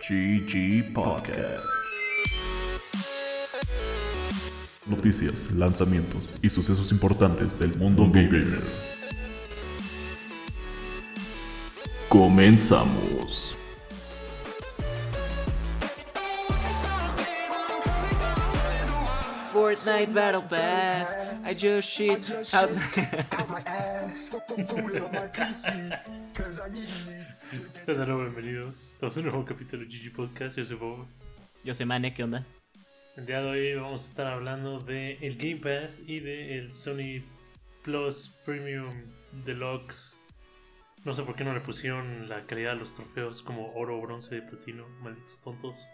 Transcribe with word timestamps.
GG 0.00 0.92
Podcast. 0.92 1.66
Noticias, 4.86 5.50
lanzamientos 5.52 6.34
y 6.40 6.48
sucesos 6.48 6.92
importantes 6.92 7.58
del 7.58 7.76
mundo 7.76 8.06
gamer. 8.06 8.62
Comenzamos. 12.08 13.56
Fortnite 19.52 20.14
Battle 20.14 20.42
Pass. 20.42 21.16
I 21.44 21.52
just 21.54 21.90
shit 21.90 22.30
out. 22.54 22.70
De 22.70 22.78
nuevo, 27.86 28.22
bienvenidos. 28.22 28.92
Estamos 28.92 29.16
en 29.16 29.24
un 29.24 29.30
nuevo 29.30 29.44
capítulo 29.44 29.84
de 29.84 29.88
GG 29.88 30.12
Podcast. 30.14 30.56
Yo 30.56 30.64
soy 30.64 30.76
Bob. 30.76 31.06
Yo 31.64 31.74
soy 31.74 31.86
Mane, 31.86 32.12
¿qué 32.12 32.22
onda? 32.24 32.44
El 33.16 33.26
día 33.26 33.40
de 33.40 33.48
hoy 33.48 33.74
vamos 33.74 34.04
a 34.04 34.08
estar 34.08 34.26
hablando 34.26 34.80
de 34.80 35.18
el 35.22 35.36
Game 35.36 35.56
Pass 35.56 36.02
y 36.06 36.20
de 36.20 36.58
el 36.58 36.74
Sony 36.74 37.22
Plus 37.82 38.32
Premium 38.44 38.94
Deluxe. 39.44 40.18
No 41.04 41.14
sé 41.14 41.22
por 41.22 41.36
qué 41.36 41.44
no 41.44 41.54
le 41.54 41.60
pusieron 41.60 42.28
la 42.28 42.42
calidad 42.42 42.72
de 42.72 42.80
los 42.80 42.94
trofeos 42.94 43.40
como 43.40 43.72
oro, 43.74 44.00
bronce 44.00 44.36
y 44.36 44.40
platino. 44.42 44.86
Malditos 45.00 45.40
tontos. 45.40 45.88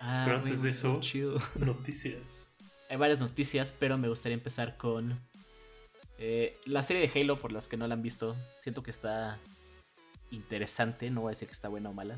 Ah, 0.00 0.22
Pero 0.24 0.38
antes 0.38 0.62
de 0.62 0.70
eso-. 0.70 1.00
Noticias. 1.56 2.54
Hay 2.88 2.96
varias 2.96 3.18
noticias, 3.18 3.74
pero 3.78 3.98
me 3.98 4.08
gustaría 4.08 4.34
empezar 4.34 4.76
con 4.76 5.20
eh, 6.18 6.56
la 6.64 6.82
serie 6.82 7.06
de 7.06 7.20
Halo, 7.20 7.36
por 7.36 7.52
las 7.52 7.68
que 7.68 7.76
no 7.76 7.86
la 7.86 7.94
han 7.94 8.02
visto. 8.02 8.36
Siento 8.54 8.82
que 8.82 8.90
está 8.90 9.38
interesante, 10.36 11.10
no 11.10 11.22
voy 11.22 11.30
a 11.30 11.32
decir 11.32 11.48
que 11.48 11.52
está 11.52 11.68
buena 11.68 11.90
o 11.90 11.92
mala. 11.92 12.16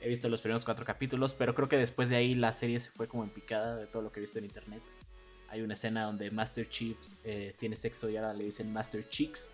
He 0.00 0.08
visto 0.08 0.28
los 0.28 0.40
primeros 0.40 0.64
cuatro 0.64 0.84
capítulos, 0.84 1.34
pero 1.34 1.54
creo 1.54 1.68
que 1.68 1.76
después 1.76 2.08
de 2.08 2.16
ahí 2.16 2.34
la 2.34 2.52
serie 2.52 2.80
se 2.80 2.90
fue 2.90 3.06
como 3.06 3.24
en 3.24 3.30
picada 3.30 3.76
de 3.76 3.86
todo 3.86 4.02
lo 4.02 4.12
que 4.12 4.20
he 4.20 4.22
visto 4.22 4.38
en 4.38 4.44
internet. 4.44 4.82
Hay 5.48 5.62
una 5.62 5.74
escena 5.74 6.04
donde 6.04 6.30
Master 6.30 6.68
Chief 6.68 6.96
eh, 7.24 7.54
tiene 7.58 7.76
sexo 7.76 8.08
y 8.08 8.16
ahora 8.16 8.32
le 8.32 8.44
dicen 8.44 8.72
Master 8.72 9.06
Cheeks. 9.08 9.52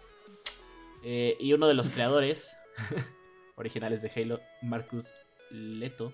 Eh, 1.02 1.36
y 1.40 1.52
uno 1.52 1.66
de 1.66 1.74
los 1.74 1.90
creadores 1.90 2.54
originales 3.56 4.02
de 4.02 4.12
Halo, 4.14 4.40
Marcus 4.62 5.14
Leto, 5.50 6.12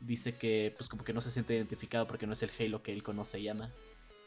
dice 0.00 0.36
que 0.36 0.74
pues 0.76 0.88
como 0.88 1.02
que 1.02 1.12
no 1.12 1.20
se 1.20 1.30
siente 1.30 1.54
identificado 1.54 2.06
porque 2.06 2.26
no 2.26 2.34
es 2.34 2.42
el 2.42 2.50
Halo 2.58 2.82
que 2.82 2.92
él 2.92 3.02
conoce 3.02 3.40
y 3.40 3.48
ama. 3.48 3.72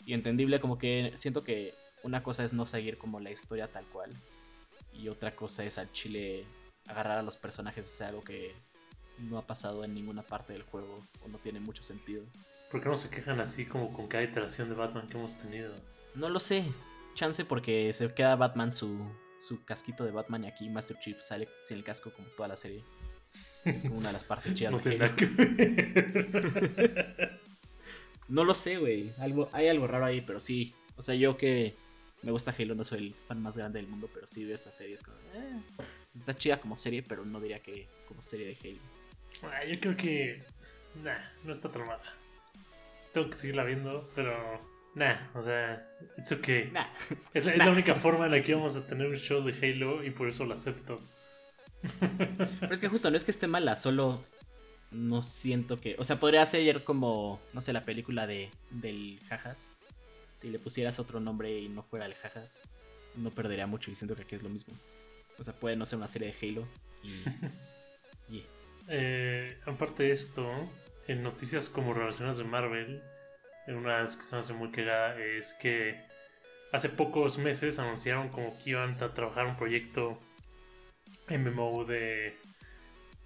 Y 0.05 0.13
entendible 0.13 0.59
como 0.59 0.77
que 0.77 1.13
siento 1.15 1.43
que 1.43 1.75
una 2.03 2.23
cosa 2.23 2.43
es 2.43 2.51
no 2.51 2.65
seguir 2.65 2.97
como 2.97 3.19
la 3.19 3.31
historia 3.31 3.67
tal 3.67 3.85
cual 3.85 4.09
y 4.93 5.09
otra 5.09 5.35
cosa 5.35 5.63
es 5.63 5.77
al 5.77 5.91
chile 5.91 6.45
agarrar 6.87 7.19
a 7.19 7.23
los 7.23 7.37
personajes 7.37 7.85
es 7.85 8.01
algo 8.01 8.21
que 8.21 8.55
no 9.17 9.37
ha 9.37 9.45
pasado 9.45 9.83
en 9.83 9.93
ninguna 9.93 10.23
parte 10.23 10.53
del 10.53 10.63
juego 10.63 11.03
o 11.23 11.27
no 11.27 11.37
tiene 11.37 11.59
mucho 11.59 11.83
sentido. 11.83 12.23
¿Por 12.71 12.81
qué 12.81 12.89
no 12.89 12.97
se 12.97 13.09
quejan 13.09 13.39
así 13.39 13.65
como 13.65 13.93
con 13.93 14.07
cada 14.07 14.23
iteración 14.23 14.69
de 14.69 14.75
Batman 14.75 15.07
que 15.07 15.17
hemos 15.17 15.37
tenido? 15.37 15.73
No 16.15 16.29
lo 16.29 16.39
sé, 16.39 16.65
chance 17.13 17.45
porque 17.45 17.93
se 17.93 18.13
queda 18.13 18.35
Batman 18.35 18.73
su, 18.73 18.99
su 19.37 19.63
casquito 19.63 20.03
de 20.03 20.11
Batman 20.11 20.43
y 20.43 20.47
aquí 20.47 20.69
Master 20.69 20.97
Chief 20.99 21.17
sale 21.19 21.47
sin 21.63 21.77
el 21.77 21.83
casco 21.83 22.11
como 22.11 22.27
toda 22.29 22.49
la 22.49 22.57
serie. 22.57 22.83
Es 23.63 23.83
como 23.83 23.97
una 23.97 24.07
de 24.07 24.13
las 24.13 24.23
partes 24.23 24.53
chidas 24.53 24.73
No 24.73 24.79
de 24.79 25.15
que 25.15 25.25
ver. 25.25 27.39
No 28.29 28.43
lo 28.43 28.53
sé, 28.53 28.77
güey. 28.77 29.13
Algo, 29.19 29.49
hay 29.53 29.69
algo 29.69 29.87
raro 29.87 30.05
ahí, 30.05 30.21
pero 30.21 30.39
sí. 30.39 30.75
O 30.97 31.01
sea, 31.01 31.15
yo 31.15 31.37
que 31.37 31.75
me 32.23 32.31
gusta 32.31 32.53
Halo, 32.57 32.75
no 32.75 32.83
soy 32.83 32.99
el 32.99 33.13
fan 33.13 33.41
más 33.41 33.57
grande 33.57 33.79
del 33.79 33.89
mundo, 33.89 34.09
pero 34.13 34.27
sí 34.27 34.45
veo 34.45 34.55
esta 34.55 34.71
serie. 34.71 34.95
Es 34.95 35.03
como, 35.03 35.17
eh, 35.33 35.61
está 36.13 36.33
chida 36.33 36.59
como 36.59 36.77
serie, 36.77 37.03
pero 37.03 37.25
no 37.25 37.39
diría 37.39 37.59
que 37.59 37.87
como 38.07 38.21
serie 38.21 38.47
de 38.47 38.57
Halo. 38.69 38.79
Ah, 39.43 39.63
yo 39.65 39.79
creo 39.79 39.95
que. 39.95 40.43
Nah, 41.03 41.17
no 41.43 41.53
está 41.53 41.71
tan 41.71 41.85
mala. 41.85 42.03
Tengo 43.13 43.29
que 43.29 43.35
seguirla 43.35 43.63
viendo, 43.63 44.09
pero. 44.15 44.35
Nah, 44.95 45.15
o 45.35 45.43
sea, 45.43 45.87
it's 46.17 46.31
okay. 46.31 46.71
Nah. 46.71 46.87
Es, 47.33 47.45
la, 47.45 47.51
es 47.51 47.57
la 47.59 47.69
única 47.69 47.93
forma 47.93 48.25
en 48.25 48.31
la 48.31 48.41
que 48.41 48.55
vamos 48.55 48.75
a 48.75 48.87
tener 48.87 49.07
un 49.07 49.17
show 49.17 49.43
de 49.43 49.53
Halo 49.53 50.03
y 50.03 50.09
por 50.09 50.27
eso 50.27 50.45
lo 50.45 50.55
acepto. 50.55 50.99
Pero 52.59 52.73
es 52.73 52.79
que 52.79 52.87
justo 52.87 53.11
no 53.11 53.17
es 53.17 53.23
que 53.23 53.29
esté 53.29 53.45
mala, 53.45 53.75
solo 53.75 54.23
no 54.91 55.23
siento 55.23 55.79
que. 55.79 55.95
O 55.99 56.03
sea, 56.03 56.19
podría 56.19 56.45
ser 56.45 56.83
como, 56.83 57.39
no 57.53 57.61
sé, 57.61 57.73
la 57.73 57.81
película 57.81 58.25
de 58.25 58.49
del 58.71 59.19
Jajas. 59.27 59.73
Si 60.37 60.51
le 60.51 60.59
pusieras 60.59 60.99
otro 60.99 61.19
nombre 61.19 61.59
y 61.59 61.67
no 61.67 61.81
fuera 61.81 62.05
el 62.05 62.13
Jajas, 62.13 62.61
no 63.15 63.31
perdería 63.31 63.65
mucho 63.65 63.89
y 63.89 63.95
siento 63.95 64.15
que 64.15 64.21
aquí 64.21 64.35
es 64.35 64.43
lo 64.43 64.49
mismo. 64.49 64.71
O 65.39 65.43
sea, 65.43 65.51
puede 65.55 65.75
no 65.75 65.83
ser 65.87 65.97
una 65.97 66.07
serie 66.07 66.31
de 66.31 66.47
Halo 66.47 66.67
y. 67.01 67.09
y- 68.35 68.45
Eh, 68.87 69.57
aparte 69.65 70.03
de 70.03 70.11
esto, 70.11 70.47
en 71.07 71.23
noticias 71.23 71.69
como 71.69 71.95
relacionadas 71.95 72.37
de 72.37 72.43
Marvel, 72.43 73.01
en 73.65 73.75
una 73.77 73.99
que 74.01 74.05
se 74.23 74.35
me 74.35 74.39
hace 74.41 74.53
muy 74.53 74.69
cagada 74.69 75.19
es 75.19 75.53
que 75.53 75.99
hace 76.71 76.89
pocos 76.89 77.39
meses 77.39 77.79
anunciaron 77.79 78.29
como 78.29 78.55
que 78.59 78.69
iban 78.69 78.91
a 79.03 79.13
trabajar 79.15 79.47
un 79.47 79.57
proyecto 79.57 80.19
MMO 81.29 81.83
de, 81.85 82.37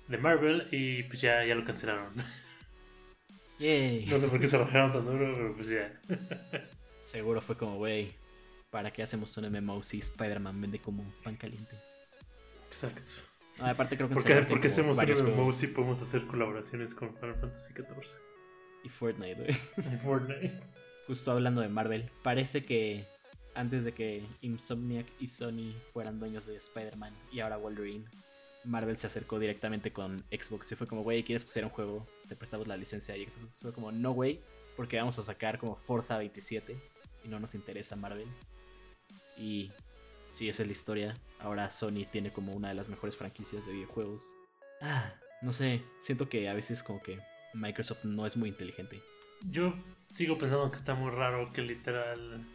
de 0.07 0.17
Marvel 0.17 0.69
y 0.71 1.03
pues 1.03 1.19
ya, 1.19 1.43
ya 1.43 1.55
lo 1.55 1.65
cancelaron. 1.65 2.13
Yay. 3.59 4.05
No 4.09 4.17
sé 4.17 4.29
por 4.29 4.39
qué 4.39 4.47
se 4.47 4.57
bajaron 4.57 4.93
tan 4.93 5.05
duro, 5.05 5.33
pero 5.35 5.55
pues 5.57 5.67
ya. 5.67 5.91
Seguro 7.11 7.41
fue 7.41 7.57
como, 7.57 7.75
güey, 7.75 8.13
¿para 8.69 8.89
qué 8.89 9.03
hacemos 9.03 9.35
un 9.35 9.51
MMO 9.51 9.83
si 9.83 9.99
Spider-Man 9.99 10.61
vende 10.61 10.79
como 10.79 11.03
pan 11.21 11.35
caliente? 11.35 11.75
Exacto. 12.67 13.11
No, 13.59 13.65
aparte 13.65 13.97
creo 13.97 14.07
que 14.07 14.15
¿Por 14.15 14.23
qué, 14.23 14.29
Celeste 14.29 14.53
hay 14.53 14.59
por 14.59 14.61
qué 14.61 14.81
como 14.81 14.91
hacemos 14.93 15.19
un 15.19 15.35
MMO 15.35 15.51
si 15.51 15.67
podemos 15.67 16.01
hacer 16.01 16.25
colaboraciones 16.25 16.95
con 16.95 17.13
Final 17.17 17.35
Fantasy 17.35 17.73
XIV? 17.73 17.85
Y 18.85 18.89
Fortnite, 18.89 19.35
güey. 19.35 19.49
En 19.75 19.99
Fortnite. 19.99 20.59
Justo 21.07 21.33
hablando 21.33 21.59
de 21.59 21.67
Marvel, 21.67 22.09
parece 22.23 22.63
que 22.63 23.03
antes 23.55 23.83
de 23.83 23.91
que 23.91 24.23
Insomniac 24.39 25.07
y 25.19 25.27
Sony 25.27 25.73
fueran 25.91 26.17
dueños 26.17 26.45
de 26.45 26.55
Spider-Man 26.55 27.13
y 27.29 27.41
ahora 27.41 27.57
Wolverine, 27.57 28.05
Marvel 28.63 28.97
se 28.97 29.07
acercó 29.07 29.37
directamente 29.37 29.91
con 29.91 30.23
Xbox 30.31 30.71
y 30.71 30.75
fue 30.75 30.87
como, 30.87 31.03
güey, 31.03 31.23
¿quieres 31.23 31.43
hacer 31.43 31.65
un 31.65 31.71
juego? 31.71 32.07
Te 32.29 32.37
prestamos 32.37 32.69
la 32.69 32.77
licencia 32.77 33.17
y 33.17 33.27
Xbox 33.27 33.63
fue 33.63 33.73
como, 33.73 33.91
no, 33.91 34.13
güey, 34.13 34.39
porque 34.77 34.95
vamos 34.95 35.19
a 35.19 35.23
sacar 35.23 35.59
como 35.59 35.75
Forza 35.75 36.17
27 36.17 36.90
y 37.23 37.27
no 37.29 37.39
nos 37.39 37.55
interesa 37.55 37.95
Marvel. 37.95 38.27
Y 39.37 39.71
sí, 40.29 40.49
esa 40.49 40.63
es 40.63 40.67
la 40.67 40.71
historia. 40.73 41.17
Ahora 41.39 41.71
Sony 41.71 42.05
tiene 42.11 42.31
como 42.31 42.53
una 42.53 42.69
de 42.69 42.75
las 42.75 42.89
mejores 42.89 43.17
franquicias 43.17 43.65
de 43.65 43.73
videojuegos. 43.73 44.33
Ah, 44.81 45.13
no 45.41 45.51
sé, 45.53 45.83
siento 45.99 46.29
que 46.29 46.49
a 46.49 46.53
veces 46.53 46.83
como 46.83 47.01
que 47.01 47.19
Microsoft 47.53 48.03
no 48.03 48.25
es 48.25 48.37
muy 48.37 48.49
inteligente. 48.49 49.01
Yo 49.49 49.73
sigo 49.99 50.37
pensando 50.37 50.69
que 50.69 50.77
está 50.77 50.93
muy 50.93 51.09
raro 51.11 51.51
que 51.51 51.61
literal 51.63 52.45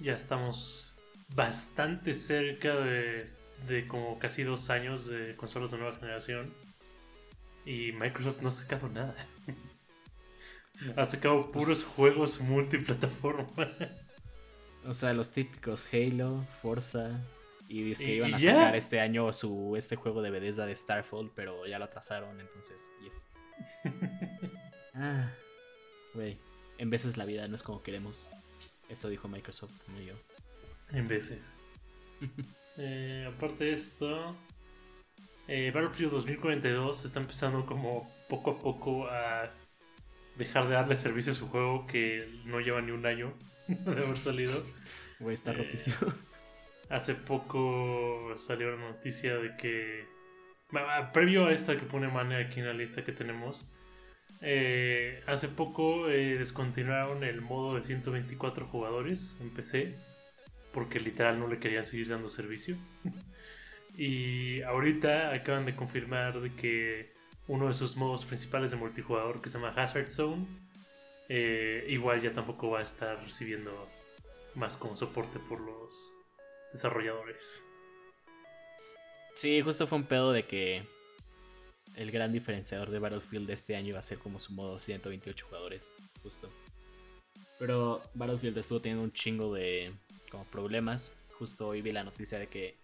ya 0.00 0.14
estamos 0.14 0.96
bastante 1.34 2.12
cerca 2.12 2.74
de, 2.74 3.22
de 3.68 3.86
como 3.86 4.18
casi 4.18 4.42
dos 4.42 4.68
años 4.70 5.06
de 5.06 5.36
consolas 5.36 5.70
de 5.70 5.78
nueva 5.78 5.96
generación 5.96 6.52
y 7.64 7.92
Microsoft 7.92 8.40
no 8.42 8.48
ha 8.48 8.52
sacado 8.52 8.88
nada. 8.88 9.14
ha 10.96 11.06
sacado 11.06 11.52
puros 11.52 11.68
Pues- 11.82 11.94
juegos 11.96 12.40
multiplataforma. 12.40 13.46
O 14.86 14.94
sea, 14.94 15.12
los 15.12 15.30
típicos 15.30 15.88
Halo, 15.92 16.44
Forza. 16.62 17.20
Y 17.68 17.82
dice 17.82 18.04
que 18.04 18.16
iban 18.16 18.34
a 18.34 18.38
ya. 18.38 18.54
sacar 18.54 18.76
este 18.76 19.00
año 19.00 19.32
su 19.32 19.74
este 19.76 19.96
juego 19.96 20.20
de 20.20 20.30
Bethesda 20.30 20.66
de 20.66 20.76
Starfall, 20.76 21.30
pero 21.34 21.66
ya 21.66 21.78
lo 21.78 21.86
atrasaron, 21.86 22.38
entonces, 22.38 22.90
yes. 23.02 23.26
ah, 24.94 25.30
güey. 26.12 26.36
En 26.76 26.90
veces 26.90 27.16
la 27.16 27.24
vida 27.24 27.48
no 27.48 27.56
es 27.56 27.62
como 27.62 27.82
queremos. 27.82 28.30
Eso 28.88 29.08
dijo 29.08 29.28
Microsoft, 29.28 29.72
no 29.88 30.00
yo. 30.00 30.14
en 30.92 31.08
veces. 31.08 31.42
Eh, 32.76 33.30
aparte 33.32 33.66
de 33.66 33.72
esto, 33.72 34.34
eh, 35.46 35.70
Battlefield 35.72 36.10
2042 36.10 37.04
está 37.04 37.20
empezando 37.20 37.64
como 37.66 38.12
poco 38.28 38.50
a 38.50 38.58
poco 38.58 39.06
a 39.06 39.48
dejar 40.36 40.66
de 40.66 40.74
darle 40.74 40.96
servicio 40.96 41.30
a 41.30 41.34
su 41.36 41.48
juego 41.48 41.86
que 41.86 42.28
no 42.44 42.58
lleva 42.58 42.80
ni 42.80 42.90
un 42.90 43.06
año 43.06 43.32
de 43.68 43.90
haber 43.90 44.18
salido. 44.18 44.62
Güey, 45.20 45.34
está 45.34 45.52
Eh, 45.52 45.56
rotísimo. 45.56 45.96
Hace 46.90 47.14
poco 47.14 48.34
salió 48.36 48.70
la 48.70 48.76
noticia 48.76 49.36
de 49.36 49.56
que, 49.56 50.04
previo 51.12 51.46
a 51.46 51.52
esta 51.52 51.76
que 51.76 51.86
pone 51.86 52.08
Mane 52.08 52.36
aquí 52.36 52.60
en 52.60 52.66
la 52.66 52.74
lista 52.74 53.04
que 53.04 53.12
tenemos, 53.12 53.68
eh, 54.42 55.22
hace 55.26 55.48
poco 55.48 56.10
eh, 56.10 56.36
descontinuaron 56.36 57.24
el 57.24 57.40
modo 57.40 57.76
de 57.76 57.84
124 57.84 58.66
jugadores 58.66 59.38
en 59.40 59.50
PC 59.50 59.94
porque 60.74 61.00
literal 61.00 61.38
no 61.38 61.46
le 61.46 61.58
querían 61.58 61.86
seguir 61.86 62.08
dando 62.08 62.28
servicio. 62.28 62.76
y 63.96 64.60
ahorita 64.62 65.32
acaban 65.32 65.64
de 65.64 65.76
confirmar 65.76 66.40
de 66.40 66.50
que 66.50 67.14
uno 67.46 67.68
de 67.68 67.74
sus 67.74 67.96
modos 67.96 68.24
principales 68.24 68.72
de 68.72 68.76
multijugador 68.76 69.40
que 69.40 69.48
se 69.48 69.58
llama 69.58 69.72
Hazard 69.74 70.10
Zone 70.10 70.46
eh, 71.28 71.84
igual 71.88 72.20
ya 72.20 72.32
tampoco 72.32 72.70
va 72.70 72.80
a 72.80 72.82
estar 72.82 73.22
recibiendo 73.22 73.88
más 74.54 74.76
como 74.76 74.96
soporte 74.96 75.38
por 75.38 75.60
los 75.60 76.14
desarrolladores. 76.72 77.66
Sí, 79.34 79.60
justo 79.62 79.86
fue 79.86 79.98
un 79.98 80.06
pedo 80.06 80.32
de 80.32 80.44
que 80.44 80.84
el 81.96 82.10
gran 82.10 82.32
diferenciador 82.32 82.90
de 82.90 82.98
Battlefield 82.98 83.50
este 83.50 83.76
año 83.76 83.88
iba 83.88 83.98
a 83.98 84.02
ser 84.02 84.18
como 84.18 84.38
su 84.38 84.52
modo 84.52 84.78
128 84.78 85.46
jugadores, 85.46 85.92
justo. 86.22 86.50
Pero 87.58 88.02
Battlefield 88.14 88.58
estuvo 88.58 88.80
teniendo 88.80 89.04
un 89.04 89.12
chingo 89.12 89.54
de 89.54 89.92
como 90.30 90.44
problemas. 90.44 91.14
Justo 91.38 91.68
hoy 91.68 91.82
vi 91.82 91.92
la 91.92 92.04
noticia 92.04 92.38
de 92.38 92.48
que 92.48 92.76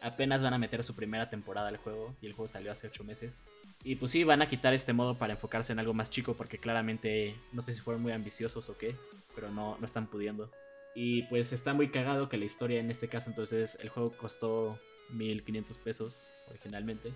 apenas 0.00 0.42
van 0.42 0.54
a 0.54 0.58
meter 0.58 0.82
su 0.84 0.94
primera 0.94 1.30
temporada 1.30 1.68
al 1.68 1.76
juego 1.76 2.14
y 2.20 2.26
el 2.26 2.32
juego 2.32 2.48
salió 2.48 2.72
hace 2.72 2.88
8 2.88 3.04
meses. 3.04 3.44
Y 3.84 3.96
pues 3.96 4.12
sí, 4.12 4.22
van 4.24 4.42
a 4.42 4.48
quitar 4.48 4.74
este 4.74 4.92
modo 4.92 5.16
para 5.18 5.34
enfocarse 5.34 5.72
en 5.72 5.78
algo 5.78 5.92
más 5.92 6.10
chico 6.10 6.34
porque 6.34 6.58
claramente 6.58 7.34
no 7.52 7.62
sé 7.62 7.72
si 7.72 7.80
fueron 7.80 8.02
muy 8.02 8.12
ambiciosos 8.12 8.68
o 8.68 8.78
qué, 8.78 8.94
pero 9.34 9.50
no, 9.50 9.76
no 9.78 9.86
están 9.86 10.06
pudiendo. 10.06 10.50
Y 10.94 11.22
pues 11.24 11.52
está 11.52 11.74
muy 11.74 11.90
cagado 11.90 12.28
que 12.28 12.36
la 12.36 12.44
historia 12.44 12.78
en 12.78 12.90
este 12.90 13.08
caso 13.08 13.30
entonces 13.30 13.78
el 13.82 13.88
juego 13.88 14.12
costó 14.12 14.78
1500 15.10 15.78
pesos 15.78 16.28
originalmente. 16.48 17.12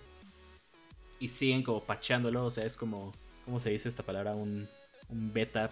Y 1.20 1.28
siguen 1.28 1.62
como 1.62 1.82
pacheándolo, 1.82 2.44
o 2.44 2.50
sea, 2.50 2.64
es 2.64 2.76
como, 2.76 3.14
¿cómo 3.44 3.60
se 3.60 3.70
dice 3.70 3.88
esta 3.88 4.02
palabra? 4.02 4.32
Un, 4.32 4.68
un 5.08 5.32
beta, 5.32 5.70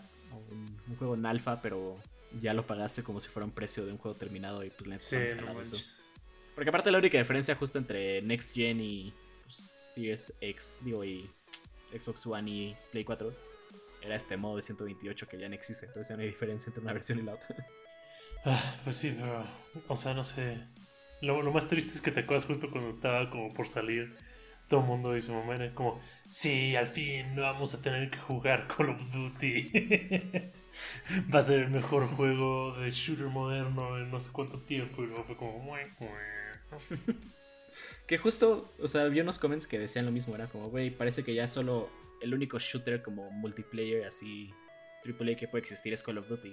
un, 0.50 0.81
un 0.88 0.96
juego 0.96 1.14
en 1.14 1.26
alfa, 1.26 1.61
pero 1.61 1.99
ya 2.41 2.55
lo 2.55 2.67
pagaste 2.67 3.02
como 3.02 3.20
si 3.20 3.29
fuera 3.29 3.44
un 3.44 3.52
precio 3.52 3.85
de 3.85 3.93
un 3.93 3.99
juego 3.99 4.17
terminado 4.17 4.64
y 4.64 4.70
pues 4.70 4.87
le 4.87 5.00
Sí, 5.00 5.17
no 5.41 5.61
eso. 5.61 5.76
Porque 6.55 6.70
aparte 6.70 6.91
la 6.91 6.99
única 6.99 7.19
diferencia 7.19 7.55
justo 7.56 7.79
entre 7.79 8.23
Next 8.23 8.55
Gen 8.55 8.81
y 8.81 9.12
pues, 9.43 9.81
Series 9.94 10.35
X, 10.41 10.81
digo, 10.82 11.05
y 11.05 11.31
Xbox 11.96 12.26
One 12.26 12.50
y 12.50 12.76
Play 12.91 13.05
4 13.05 13.32
era 14.02 14.17
este 14.17 14.37
modo 14.37 14.56
de 14.56 14.62
128 14.62 15.29
que 15.29 15.38
ya 15.38 15.49
no 15.49 15.55
existe. 15.55 15.87
Entonces 15.87 16.11
ya 16.11 16.17
no 16.17 16.23
hay 16.23 16.29
diferencia 16.29 16.69
entre 16.70 16.82
una 16.82 16.93
versión 16.94 17.19
y 17.19 17.23
la 17.23 17.35
otra. 17.35 17.56
Ah, 18.44 18.76
pues 18.85 18.96
sí, 18.96 19.17
pero. 19.19 19.44
O 19.88 19.96
sea, 19.96 20.14
no 20.14 20.25
sé. 20.25 20.58
Lo, 21.23 21.43
lo 21.43 21.52
más 21.52 21.69
triste 21.69 21.94
es 21.94 22.02
que 22.02 22.11
te 22.11 22.20
acuerdas 22.20 22.44
justo 22.44 22.70
cuando 22.70 22.91
estaba 22.91 23.31
como 23.31 23.52
por 23.52 23.69
salir. 23.69 24.14
Todo 24.69 24.81
el 24.81 24.87
mundo 24.87 25.19
su 25.20 25.32
mamá 25.32 25.55
era 25.56 25.75
como: 25.75 26.00
Sí, 26.29 26.76
al 26.76 26.87
fin 26.87 27.35
no 27.35 27.43
vamos 27.43 27.75
a 27.75 27.82
tener 27.82 28.11
que 28.11 28.19
jugar 28.19 28.67
Call 28.67 28.91
of 28.91 29.12
Duty. 29.12 29.70
Va 31.32 31.38
a 31.38 31.43
ser 31.43 31.61
el 31.61 31.70
mejor 31.70 32.08
juego 32.08 32.75
de 32.76 32.91
shooter 32.91 33.26
moderno 33.26 33.96
en 33.99 34.11
no 34.11 34.19
sé 34.19 34.32
cuánto 34.32 34.58
tiempo. 34.58 35.02
Y 35.02 35.06
luego 35.06 35.25
fue 35.25 35.37
como: 35.37 35.58
"Mue, 35.61 35.82
mue". 36.00 37.14
Que 38.06 38.19
justo, 38.19 38.71
o 38.81 38.89
sea, 38.89 39.05
vi 39.05 39.21
unos 39.21 39.39
comments 39.39 39.67
que 39.67 39.79
decían 39.79 40.05
lo 40.05 40.12
mismo. 40.12 40.35
Era 40.35 40.47
como, 40.47 40.69
güey, 40.69 40.91
parece 40.91 41.25
que 41.25 41.35
ya 41.35 41.49
solo 41.49 41.89
el 42.21 42.35
único 42.35 42.59
shooter 42.59 43.03
como 43.03 43.31
multiplayer 43.31 44.05
así 44.06 44.53
AAA 45.05 45.37
que 45.37 45.49
puede 45.49 45.62
existir 45.62 45.93
es 45.93 46.03
Call 46.03 46.19
of 46.19 46.29
Duty. 46.29 46.53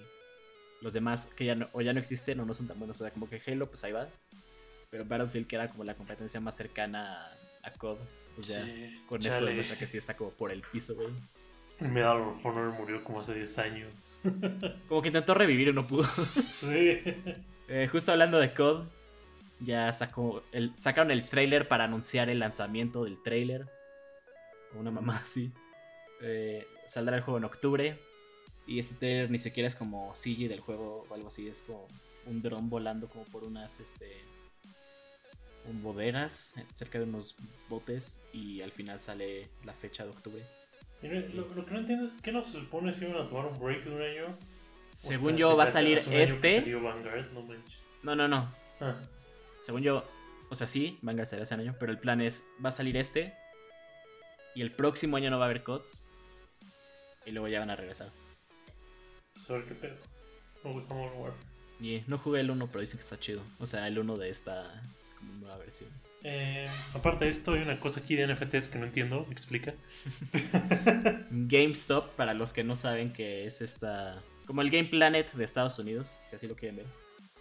Los 0.81 0.93
demás 0.93 1.27
que 1.27 1.45
ya 1.45 1.55
no, 1.55 1.67
o 1.73 1.81
ya 1.81 1.93
no 1.93 1.99
existen 1.99 2.39
o 2.39 2.45
no 2.45 2.53
son 2.53 2.67
tan 2.67 2.79
buenos. 2.79 2.99
O 3.01 3.03
sea, 3.03 3.11
como 3.11 3.29
que 3.29 3.41
Halo, 3.45 3.67
pues 3.67 3.83
ahí 3.83 3.91
va. 3.91 4.07
Pero 4.89 5.05
Battlefield, 5.05 5.47
que 5.47 5.55
era 5.55 5.67
como 5.67 5.83
la 5.83 5.95
competencia 5.95 6.39
más 6.39 6.55
cercana 6.55 7.27
a, 7.63 7.67
a 7.67 7.71
COD, 7.71 7.97
pues 8.35 8.47
ya 8.49 8.63
Sí, 8.63 9.03
con 9.07 9.25
esto 9.25 9.45
demuestra 9.45 9.77
que 9.77 9.87
sí 9.87 9.97
está 9.97 10.15
como 10.15 10.31
por 10.31 10.51
el 10.51 10.61
piso, 10.61 10.95
güey. 10.95 11.09
Medal 11.79 12.21
of 12.21 12.45
Honor 12.45 12.71
murió 12.73 13.03
como 13.03 13.19
hace 13.19 13.33
10 13.33 13.57
años. 13.59 14.21
Como 14.87 15.01
que 15.01 15.07
intentó 15.07 15.33
revivir 15.33 15.69
y 15.69 15.73
no 15.73 15.87
pudo. 15.87 16.03
sí. 16.51 17.01
Eh, 17.67 17.87
justo 17.91 18.11
hablando 18.11 18.37
de 18.39 18.53
COD, 18.53 18.85
ya 19.61 19.91
sacó 19.93 20.43
el, 20.51 20.73
sacaron 20.77 21.11
el 21.11 21.23
trailer 21.23 21.67
para 21.67 21.85
anunciar 21.85 22.29
el 22.29 22.39
lanzamiento 22.39 23.03
del 23.03 23.21
trailer. 23.21 23.67
Una 24.73 24.91
mamá 24.91 25.17
así. 25.23 25.51
Eh, 26.21 26.65
saldrá 26.87 27.17
el 27.17 27.23
juego 27.23 27.37
en 27.37 27.45
octubre. 27.45 27.99
Y 28.67 28.79
este 28.79 28.95
trailer 28.95 29.31
ni 29.31 29.39
siquiera 29.39 29.67
es 29.67 29.75
como 29.75 30.13
CG 30.15 30.47
del 30.47 30.59
juego 30.59 31.05
o 31.09 31.13
algo 31.13 31.27
así. 31.27 31.47
Es 31.47 31.63
como 31.63 31.87
un 32.25 32.41
dron 32.41 32.69
volando 32.69 33.07
como 33.07 33.25
por 33.25 33.43
unas 33.43 33.79
este, 33.79 34.23
un 35.67 35.81
bodegas 35.81 36.55
eh, 36.57 36.65
cerca 36.75 36.99
de 36.99 37.05
unos 37.05 37.35
botes. 37.69 38.21
Y 38.33 38.61
al 38.61 38.71
final 38.71 38.99
sale 38.99 39.49
la 39.63 39.73
fecha 39.73 40.03
de 40.03 40.09
octubre. 40.09 40.43
Lo, 41.01 41.47
lo 41.55 41.65
que 41.65 41.71
no 41.71 41.79
entiendo 41.79 42.05
es 42.05 42.21
que 42.21 42.31
no 42.31 42.43
se 42.43 42.51
supone 42.51 42.93
si 42.93 43.05
iban 43.05 43.25
a 43.25 43.29
tomar 43.29 43.47
un 43.47 43.59
break 43.59 43.83
de 43.83 43.91
un 43.91 44.01
año. 44.01 44.37
Según 44.93 45.27
O 45.27 45.29
sea, 45.29 45.37
yo 45.39 45.57
va 45.57 45.63
a 45.63 45.67
salir 45.67 46.01
este. 46.11 46.61
No, 48.03 48.15
no, 48.15 48.27
no. 48.27 48.51
Ah, 48.79 48.95
Según 49.61 49.83
yo, 49.83 50.03
o 50.49 50.55
sea, 50.55 50.67
sí, 50.67 50.99
Vanguard 51.01 51.27
salió 51.27 51.43
hace 51.43 51.55
un 51.55 51.61
año, 51.61 51.75
pero 51.79 51.91
el 51.91 51.99
plan 51.99 52.19
es, 52.19 52.45
va 52.63 52.69
a 52.69 52.73
salir 52.73 52.97
este 52.97 53.33
y 54.55 54.61
el 54.61 54.71
próximo 54.71 55.17
año 55.17 55.29
no 55.29 55.37
va 55.39 55.45
a 55.45 55.49
haber 55.49 55.63
CODs 55.63 56.07
y 57.25 57.31
luego 57.31 57.47
ya 57.47 57.59
van 57.59 57.69
a 57.69 57.75
regresar. 57.75 58.09
pues 59.33 59.49
a 59.49 59.53
ver 59.53 59.65
qué 59.65 59.75
pedo. 59.75 59.95
Me 60.63 60.71
gusta 60.73 60.93
Modern 60.93 61.17
Warfare. 61.17 61.51
Y 61.79 62.03
no 62.07 62.17
jugué 62.17 62.41
el 62.41 62.51
1, 62.51 62.67
pero 62.67 62.81
dicen 62.81 62.97
que 62.97 63.03
está 63.03 63.19
chido. 63.19 63.41
O 63.59 63.65
sea, 63.65 63.87
el 63.87 63.97
1 63.97 64.17
de 64.17 64.29
esta 64.29 64.81
como 65.17 65.33
nueva 65.35 65.57
versión. 65.57 65.89
Eh, 66.23 66.67
aparte 66.93 67.25
de 67.25 67.31
esto, 67.31 67.53
hay 67.53 67.61
una 67.61 67.79
cosa 67.79 68.01
aquí 68.01 68.15
de 68.15 68.27
NFTs 68.27 68.69
que 68.69 68.77
no 68.77 68.85
entiendo. 68.85 69.25
¿Me 69.27 69.33
explica? 69.33 69.73
GameStop, 71.31 72.11
para 72.15 72.33
los 72.33 72.53
que 72.53 72.63
no 72.63 72.75
saben 72.75 73.11
que 73.11 73.47
es 73.47 73.61
esta... 73.61 74.21
Como 74.45 74.61
el 74.61 74.69
Game 74.69 74.89
Planet 74.89 75.31
de 75.31 75.43
Estados 75.43 75.79
Unidos, 75.79 76.19
si 76.23 76.35
así 76.35 76.47
lo 76.47 76.55
quieren 76.55 76.77
ver. 76.77 76.85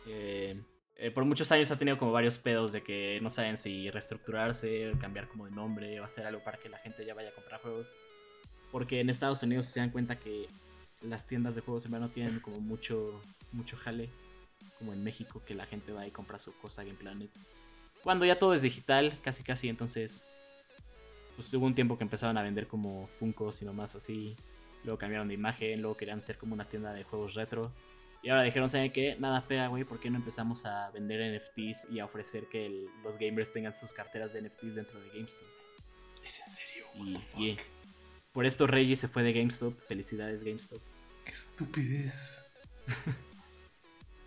Eh, 0.07 0.61
eh, 1.01 1.11
por 1.11 1.25
muchos 1.25 1.51
años 1.51 1.71
ha 1.71 1.79
tenido 1.79 1.97
como 1.97 2.13
varios 2.13 2.37
pedos 2.37 2.73
de 2.73 2.83
que 2.83 3.19
no 3.23 3.31
saben 3.31 3.57
si 3.57 3.91
reestructurarse, 3.91 4.93
cambiar 5.01 5.29
como 5.29 5.47
de 5.47 5.51
nombre 5.53 5.99
o 5.99 6.05
hacer 6.05 6.27
algo 6.27 6.45
para 6.45 6.59
que 6.59 6.69
la 6.69 6.77
gente 6.77 7.07
ya 7.07 7.15
vaya 7.15 7.31
a 7.31 7.33
comprar 7.33 7.61
juegos. 7.63 7.95
Porque 8.71 9.01
en 9.01 9.09
Estados 9.09 9.43
Unidos 9.43 9.65
se 9.65 9.81
dan 9.81 9.89
cuenta 9.89 10.19
que 10.19 10.47
las 11.01 11.27
tiendas 11.27 11.55
de 11.55 11.63
juegos 11.63 11.87
en 11.87 11.93
verdad 11.93 12.09
no 12.09 12.13
tienen 12.13 12.41
como 12.41 12.61
mucho, 12.61 13.19
mucho 13.53 13.79
jale. 13.79 14.11
Como 14.79 14.93
en 14.93 15.03
México, 15.03 15.43
que 15.47 15.55
la 15.55 15.65
gente 15.65 15.93
va 15.93 16.07
y 16.07 16.11
compra 16.11 16.39
su 16.39 16.55
cosa 16.59 16.85
Game 16.85 16.97
Planet. 16.97 17.31
Cuando 18.03 18.27
ya 18.27 18.39
todo 18.39 18.53
es 18.53 18.63
digital, 18.63 19.19
casi 19.23 19.43
casi, 19.43 19.69
entonces 19.69 20.27
pues 21.35 21.53
hubo 21.55 21.65
un 21.65 21.75
tiempo 21.75 21.97
que 21.97 22.05
empezaron 22.05 22.37
a 22.37 22.43
vender 22.43 22.67
como 22.67 23.07
Funkos 23.07 23.63
y 23.63 23.65
nomás 23.65 23.97
así. 23.97 24.37
Luego 24.85 24.99
cambiaron 24.99 25.29
de 25.29 25.35
imagen, 25.35 25.81
luego 25.81 25.97
querían 25.97 26.21
ser 26.21 26.37
como 26.37 26.53
una 26.53 26.67
tienda 26.67 26.93
de 26.93 27.05
juegos 27.05 27.35
retro. 27.35 27.73
Y 28.23 28.29
ahora 28.29 28.43
dijeron, 28.43 28.69
¿saben 28.69 28.93
qué? 28.93 29.17
Nada 29.19 29.47
pega, 29.47 29.69
güey, 29.69 29.85
¿por 29.85 29.99
qué 29.99 30.11
no 30.11 30.17
empezamos 30.19 30.67
a 30.67 30.91
vender 30.91 31.21
NFTs 31.23 31.89
y 31.91 32.01
a 32.01 32.05
ofrecer 32.05 32.45
que 32.51 32.67
el- 32.67 32.89
los 33.03 33.17
gamers 33.19 33.51
tengan 33.53 33.75
sus 33.75 33.93
carteras 33.95 34.33
de 34.35 34.41
NFTs 34.43 34.75
dentro 34.75 35.01
de 35.01 35.09
GameStop? 35.09 35.47
¿Es 36.25 36.41
en 36.41 36.51
serio? 36.53 36.85
What 36.97 37.07
Y, 37.07 37.15
the 37.15 37.21
fuck? 37.23 37.41
y 37.41 37.57
por 38.33 38.45
esto 38.47 38.67
Reggie 38.67 38.95
se 38.97 39.09
fue 39.09 39.23
de 39.23 39.33
GameStop. 39.33 39.81
Felicidades, 39.81 40.45
GameStop. 40.45 40.81
¡Qué 41.25 41.31
estupidez! 41.31 42.45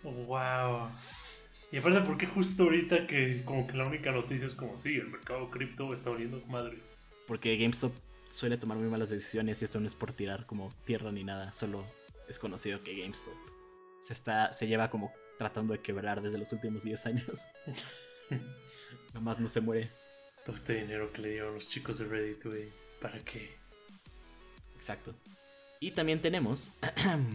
Wow. 0.04 0.90
Y 1.72 1.78
aparte, 1.78 2.01
¿por 2.01 2.18
qué 2.18 2.25
justo 2.28 2.63
ahorita 2.63 3.07
que 3.07 3.44
como 3.45 3.66
que 3.68 3.73
la 3.78 3.85
única 3.85 4.12
noticia 4.12 4.45
es 4.47 4.54
como, 4.54 4.80
sí, 4.80 4.95
el 4.95 5.07
mercado 5.09 5.50
cripto 5.50 5.94
está 5.94 6.09
valiendo 6.09 6.42
madres? 6.47 7.12
Porque 7.28 7.56
GameStop 7.57 7.94
suele 8.30 8.57
tomar 8.57 8.78
muy 8.78 8.90
malas 8.90 9.09
decisiones 9.09 9.62
y 9.62 9.66
esto 9.66 9.80
no 9.80 9.88
es 9.88 9.95
por 9.95 10.12
tirar 10.14 10.45
como 10.45 10.73
tierra 10.85 11.12
ni 11.12 11.23
nada. 11.23 11.54
Solo 11.54 11.85
es 12.28 12.38
conocido 12.40 12.83
que 12.83 12.95
GameStop 13.00 13.33
se, 14.04 14.12
está, 14.14 14.52
se 14.52 14.68
lleva 14.68 14.90
como 14.90 15.14
tratando 15.38 15.74
de 15.74 15.80
quebrar 15.80 16.22
desde 16.22 16.38
los 16.38 16.52
últimos 16.52 16.83
10 16.83 17.06
años. 17.06 17.48
Nomás 19.14 19.40
no 19.40 19.48
se 19.48 19.62
muere. 19.62 19.90
Todo 20.45 20.56
este 20.56 20.74
dinero 20.74 21.12
que 21.14 21.22
le 21.22 21.30
dieron 21.30 21.56
los 21.56 21.69
chicos 21.69 22.00
de 22.00 22.06
Reddit, 22.06 22.44
güey. 22.44 22.69
¿Para 23.00 23.19
qué? 23.24 23.56
Exacto. 24.76 25.14
Y 25.80 25.92
también 25.92 26.22
tenemos 26.22 26.72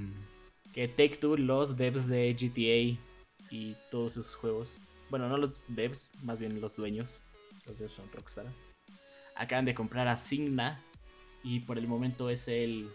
que 0.74 0.88
Take 0.88 1.16
Two, 1.16 1.38
los 1.38 1.76
devs 1.76 2.06
de 2.06 2.34
GTA 2.34 3.00
y 3.50 3.76
todos 3.90 4.18
esos 4.18 4.36
juegos, 4.36 4.80
bueno, 5.08 5.28
no 5.28 5.38
los 5.38 5.74
devs, 5.74 6.10
más 6.22 6.38
bien 6.38 6.60
los 6.60 6.76
dueños, 6.76 7.24
los 7.66 7.78
devs 7.78 7.92
son 7.92 8.10
Rockstar, 8.12 8.46
acaban 9.34 9.64
de 9.64 9.74
comprar 9.74 10.06
a 10.08 10.18
Signa 10.18 10.82
y 11.42 11.60
por 11.60 11.78
el 11.78 11.88
momento 11.88 12.28
es 12.28 12.48
el, 12.48 12.90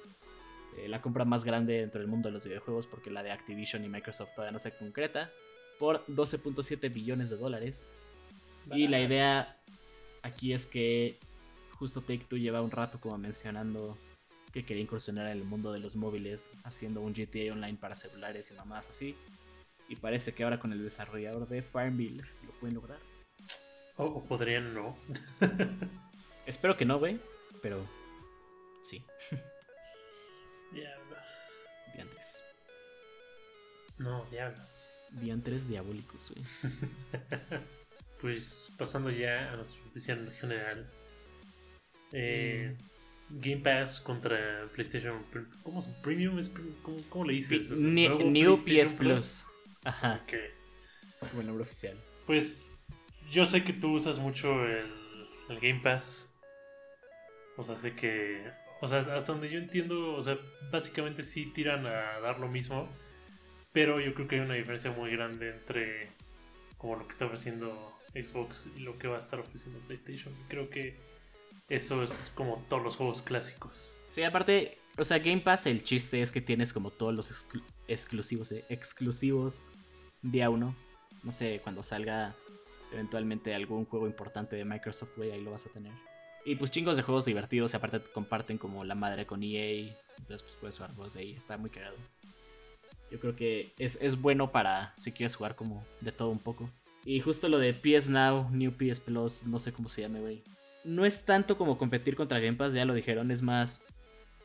eh, 0.78 0.88
la 0.88 1.02
compra 1.02 1.26
más 1.26 1.44
grande 1.44 1.80
dentro 1.80 2.00
del 2.00 2.10
mundo 2.10 2.30
de 2.30 2.34
los 2.34 2.46
videojuegos 2.46 2.88
porque 2.88 3.12
la 3.12 3.24
de 3.24 3.32
Activision 3.32 3.84
y 3.84 3.90
Microsoft 3.90 4.30
todavía 4.36 4.52
no 4.52 4.60
se 4.60 4.76
concreta 4.76 5.32
por 5.80 6.06
12.7 6.08 6.92
billones 6.94 7.30
de 7.30 7.38
dólares. 7.38 7.90
Y 8.72 8.88
la 8.88 9.02
idea 9.02 9.58
aquí 10.22 10.54
es 10.54 10.66
que 10.66 11.18
justo 11.72 12.02
Take 12.02 12.26
Two 12.30 12.38
lleva 12.38 12.62
un 12.62 12.72
rato 12.72 13.00
como 13.00 13.18
mencionando 13.18 13.98
que 14.54 14.64
quería 14.64 14.84
incursionar 14.84 15.26
en 15.26 15.38
el 15.40 15.44
mundo 15.44 15.74
de 15.74 15.80
los 15.80 15.96
móviles 15.96 16.52
haciendo 16.64 17.02
un 17.02 17.14
GTA 17.14 17.52
Online 17.52 17.78
para 17.78 17.96
celulares 17.96 18.52
y 18.52 18.54
mamás 18.54 18.90
así. 18.90 19.16
Y 19.90 19.96
parece 19.96 20.34
que 20.34 20.44
ahora 20.44 20.60
con 20.60 20.72
el 20.72 20.82
desarrollador 20.82 21.48
de 21.48 21.62
Farmville 21.62 22.24
lo 22.46 22.52
pueden 22.60 22.76
lograr. 22.76 23.00
O, 23.98 24.06
o 24.06 24.24
podrían 24.24 24.74
no. 24.74 24.96
Espero 26.46 26.78
que 26.78 26.86
no, 26.86 27.00
güey, 27.00 27.20
pero 27.62 27.86
sí, 28.84 29.04
Diablos. 30.74 31.60
diantres. 31.94 32.44
No, 33.98 34.26
diablos. 34.32 34.70
Diantres 35.12 35.68
diabólicos, 35.68 36.32
güey. 36.32 36.46
Pues 38.22 38.74
pasando 38.78 39.10
ya 39.12 39.52
a 39.52 39.56
nuestra 39.58 39.82
noticia 39.84 40.14
en 40.14 40.32
general. 40.32 40.90
Eh, 42.14 42.74
Game 43.30 43.58
Pass 43.58 44.00
contra 44.00 44.66
PlayStation. 44.74 45.26
¿Cómo 45.62 45.80
es? 45.82 45.88
¿Premium? 46.02 46.40
¿Es 46.40 46.48
pre- 46.48 46.64
¿Cómo, 46.84 46.98
cómo 47.10 47.26
le 47.26 47.34
dices? 47.34 47.70
O 47.72 47.76
sea, 47.76 47.86
Ni- 47.86 48.08
¿nuevo 48.08 48.24
New 48.32 48.64
PS 48.64 48.94
Plus. 48.94 49.44
Ajá, 49.84 50.22
Ok. 50.24 50.34
es 51.22 51.28
como 51.28 51.42
el 51.42 51.48
nombre 51.48 51.64
oficial. 51.66 51.98
Pues 52.26 52.66
yo 53.30 53.46
sé 53.46 53.66
que 53.66 53.74
tú 53.74 53.92
usas 53.94 54.20
mucho 54.20 54.64
el, 54.66 54.90
el 55.50 55.60
Game 55.60 55.82
Pass. 55.84 56.34
O 57.58 57.64
sea, 57.66 57.76
sé 57.76 57.94
que. 57.94 58.50
O 58.84 58.88
sea, 58.90 59.00
hasta 59.00 59.32
donde 59.32 59.50
yo 59.50 59.60
entiendo, 59.60 60.14
o 60.14 60.22
sea, 60.22 60.38
básicamente 60.70 61.24
sí 61.24 61.46
tiran 61.46 61.86
a 61.86 62.20
dar 62.20 62.40
lo 62.40 62.50
mismo. 62.50 62.90
Pero 63.72 64.02
yo 64.02 64.14
creo 64.14 64.28
que 64.28 64.36
hay 64.36 64.42
una 64.42 64.56
diferencia 64.56 64.92
muy 64.92 65.10
grande 65.12 65.52
entre 65.52 66.10
como 66.78 66.98
lo 66.98 67.06
que 67.06 67.12
está 67.14 67.26
ofreciendo 67.26 67.94
Xbox 68.14 68.68
y 68.76 68.82
lo 68.82 69.00
que 69.00 69.08
va 69.08 69.16
a 69.16 69.20
estar 69.20 69.40
ofreciendo 69.40 69.80
PlayStation. 69.88 70.34
Creo 70.50 70.70
que 70.70 70.98
eso 71.70 72.04
es 72.04 72.32
como 72.36 72.64
todos 72.68 72.84
los 72.84 72.98
juegos 72.98 73.22
clásicos. 73.22 73.96
Sí, 74.10 74.22
aparte, 74.24 74.78
o 74.98 75.06
sea, 75.06 75.18
Game 75.20 75.40
Pass, 75.40 75.66
el 75.66 75.82
chiste 75.82 76.22
es 76.22 76.34
que 76.34 76.42
tienes 76.42 76.74
como 76.74 76.92
todos 76.92 77.14
los 77.14 77.32
exclu- 77.32 77.64
exclusivos, 77.88 78.52
eh, 78.52 78.66
exclusivos 78.68 79.72
día 80.22 80.50
uno. 80.50 80.76
No 81.24 81.32
sé, 81.32 81.62
cuando 81.64 81.84
salga 81.84 82.36
eventualmente 82.92 83.56
algún 83.56 83.86
juego 83.86 84.08
importante 84.08 84.58
de 84.58 84.66
Microsoft, 84.66 85.16
güey, 85.16 85.32
ahí 85.32 85.42
lo 85.42 85.52
vas 85.52 85.66
a 85.66 85.70
tener. 85.70 85.94
Y 86.46 86.56
pues 86.56 86.72
chingos 86.72 86.98
de 86.98 87.04
juegos 87.04 87.26
divertidos, 87.26 87.74
aparte 87.74 88.00
te 88.00 88.12
comparten 88.12 88.58
como 88.58 88.84
la 88.84 88.96
madre 88.96 89.26
con 89.26 89.44
EA, 89.44 89.94
entonces 90.18 90.42
pues 90.42 90.56
puedes 90.60 90.78
jugar 90.78 90.94
juegos 90.94 91.14
de 91.14 91.22
ahí, 91.22 91.34
está 91.34 91.58
muy 91.58 91.70
cagado. 91.70 91.96
Yo 93.12 93.20
creo 93.20 93.36
que 93.36 93.72
es, 93.78 93.98
es 94.02 94.20
bueno 94.20 94.52
para 94.52 94.94
si 94.98 95.12
quieres 95.12 95.36
jugar 95.36 95.56
como 95.56 95.86
de 96.02 96.12
todo 96.12 96.30
un 96.30 96.40
poco. 96.40 96.70
Y 97.06 97.20
justo 97.20 97.48
lo 97.48 97.60
de 97.60 97.74
PS 97.74 98.10
Now, 98.10 98.50
New 98.52 98.74
PS 98.74 99.00
Plus, 99.00 99.44
no 99.44 99.60
sé 99.60 99.72
cómo 99.72 99.88
se 99.88 100.02
llame, 100.02 100.20
güey. 100.20 100.42
No 100.84 101.06
es 101.06 101.24
tanto 101.24 101.58
como 101.58 101.78
competir 101.78 102.16
contra 102.16 102.40
Game 102.40 102.58
Pass, 102.58 102.74
ya 102.74 102.86
lo 102.86 102.94
dijeron, 102.94 103.32
es 103.32 103.42
más 103.42 103.86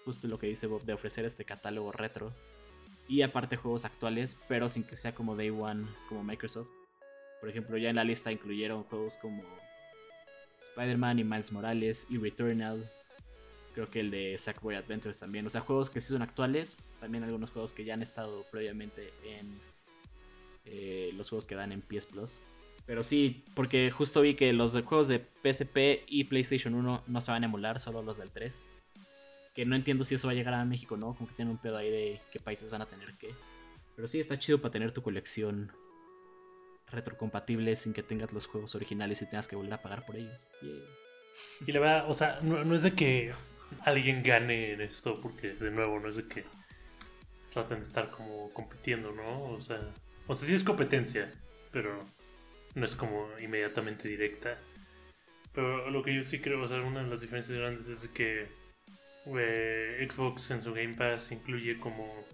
justo 0.05 0.29
lo 0.29 0.39
que 0.39 0.47
dice 0.47 0.67
Bob 0.67 0.85
de 0.85 0.93
ofrecer 0.93 1.25
este 1.25 1.45
catálogo 1.45 1.93
retro. 1.93 2.33
Y 3.09 3.23
aparte 3.23 3.57
juegos 3.57 3.85
actuales, 3.85 4.39
pero 4.49 4.69
sin 4.69 4.85
que 4.85 4.97
sea 4.97 5.15
como 5.15 5.35
Day 5.35 5.51
One, 5.51 5.87
como 6.09 6.23
Microsoft. 6.23 6.69
Por 7.41 7.49
ejemplo, 7.49 7.77
ya 7.77 7.91
en 7.91 7.97
la 7.97 8.05
lista 8.05 8.33
incluyeron 8.33 8.85
juegos 8.85 9.19
como 9.19 9.43
Spider-Man 10.61 11.19
y 11.19 11.25
Miles 11.25 11.53
Morales 11.53 12.07
y 12.11 12.19
Returnal. 12.19 12.89
Creo 13.75 13.87
que 13.87 14.01
el 14.01 14.11
de 14.11 14.37
Sackboy 14.39 14.75
Adventures 14.75 15.21
también. 15.21 15.47
O 15.47 15.51
sea, 15.51 15.61
juegos 15.61 15.91
que 15.91 16.01
sí 16.01 16.09
son 16.09 16.23
actuales. 16.23 16.79
También 17.01 17.25
algunos 17.25 17.51
juegos 17.51 17.73
que 17.73 17.85
ya 17.85 17.95
han 17.95 18.03
estado 18.03 18.45
previamente 18.51 19.13
en 19.25 19.59
eh, 20.65 21.13
los 21.15 21.29
juegos 21.29 21.47
que 21.47 21.55
dan 21.55 21.73
en 21.73 21.81
PS 21.81 22.07
Plus. 22.07 22.41
Pero 22.87 23.05
sí, 23.05 23.45
porque 23.55 23.91
justo 23.91 24.23
vi 24.23 24.35
que 24.35 24.53
los 24.53 24.73
de 24.73 24.83
juegos 24.83 25.09
de 25.09 25.19
PSP 25.19 26.05
y 26.07 26.25
PlayStation 26.25 26.75
1 26.75 27.03
no 27.07 27.21
se 27.21 27.31
van 27.31 27.43
a 27.43 27.47
emular, 27.47 27.81
solo 27.81 28.03
los 28.03 28.19
del 28.19 28.31
3. 28.31 28.67
Que 29.55 29.67
no 29.67 29.77
entiendo 29.77 30.05
si 30.05 30.15
eso 30.15 30.27
va 30.27 30.33
a 30.33 30.35
llegar 30.35 30.55
a 30.55 30.65
México 30.65 30.97
no, 30.97 31.15
como 31.15 31.29
que 31.29 31.35
tienen 31.35 31.53
un 31.53 31.59
pedo 31.59 31.77
ahí 31.77 31.91
de 31.91 32.21
qué 32.33 32.41
países 32.41 32.71
van 32.71 32.83
a 32.83 32.87
tener 32.87 33.13
qué. 33.21 33.35
Pero 33.95 34.09
sí, 34.09 34.19
está 34.19 34.39
chido 34.39 34.61
para 34.61 34.73
tener 34.73 34.93
tu 34.93 35.03
colección 35.03 35.71
retrocompatible 36.91 37.77
sin 37.77 37.93
que 37.93 38.03
tengas 38.03 38.33
los 38.33 38.47
juegos 38.47 38.75
originales 38.75 39.23
y 39.23 39.27
tengas 39.27 39.49
que 39.49 39.57
volver 39.57 39.75
a 39.75 39.83
pagar 39.83 40.07
por 40.07 40.17
ellos. 40.17 40.49
Y 41.67 41.73
la 41.73 41.81
verdad, 41.81 42.11
o 42.11 42.15
sea, 42.15 42.39
no, 42.43 42.65
no 42.65 42.75
es 42.75 42.83
de 42.83 42.93
que 42.93 43.33
alguien 43.85 44.23
gane 44.23 44.73
en 44.73 44.81
esto, 44.81 45.21
porque 45.21 45.55
de 45.55 45.71
nuevo, 45.71 46.01
no 46.01 46.09
es 46.09 46.17
de 46.17 46.29
que 46.29 46.45
traten 47.53 47.79
de 47.79 47.85
estar 47.85 48.11
como 48.11 48.51
compitiendo, 48.53 49.13
¿no? 49.13 49.45
O 49.45 49.61
sea, 49.61 49.81
o 50.27 50.35
sea, 50.35 50.49
sí 50.49 50.55
es 50.55 50.65
competencia, 50.65 51.33
pero 51.73 51.99
no 52.75 52.85
es 52.85 52.95
como 52.95 53.29
inmediatamente 53.41 54.09
directa. 54.09 54.59
Pero 55.53 55.91
lo 55.91 56.03
que 56.03 56.15
yo 56.15 56.23
sí 56.23 56.41
creo, 56.41 56.63
o 56.63 56.69
sea, 56.69 56.81
una 56.83 57.03
de 57.03 57.09
las 57.09 57.21
diferencias 57.21 57.59
grandes 57.59 57.89
es 57.89 58.09
que 58.09 58.47
eh, 59.27 60.09
Xbox 60.11 60.51
en 60.51 60.61
su 60.61 60.73
Game 60.73 60.95
Pass 60.95 61.33
incluye 61.33 61.79
como 61.79 62.25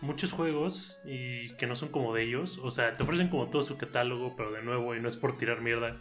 muchos 0.00 0.32
juegos 0.32 0.98
y 1.04 1.50
que 1.56 1.66
no 1.66 1.76
son 1.76 1.90
como 1.90 2.14
de 2.14 2.22
ellos. 2.22 2.58
O 2.62 2.70
sea, 2.70 2.96
te 2.96 3.02
ofrecen 3.02 3.28
como 3.28 3.48
todo 3.48 3.62
su 3.62 3.76
catálogo, 3.76 4.34
pero 4.36 4.52
de 4.52 4.62
nuevo, 4.62 4.94
y 4.94 5.00
no 5.00 5.08
es 5.08 5.16
por 5.16 5.36
tirar 5.36 5.60
mierda. 5.60 5.96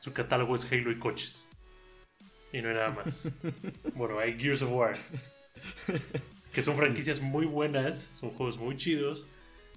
Su 0.00 0.12
catálogo 0.12 0.54
es 0.54 0.70
Halo 0.70 0.90
y 0.90 0.98
coches. 0.98 1.48
Y 2.52 2.62
no 2.62 2.68
hay 2.68 2.74
nada 2.74 2.90
más. 2.90 3.32
bueno, 3.94 4.18
hay 4.18 4.38
Gears 4.38 4.62
of 4.62 4.70
War. 4.70 4.96
Que 6.52 6.62
son 6.62 6.76
franquicias 6.76 7.20
muy 7.20 7.46
buenas, 7.46 7.96
son 8.18 8.30
juegos 8.30 8.56
muy 8.58 8.76
chidos, 8.76 9.28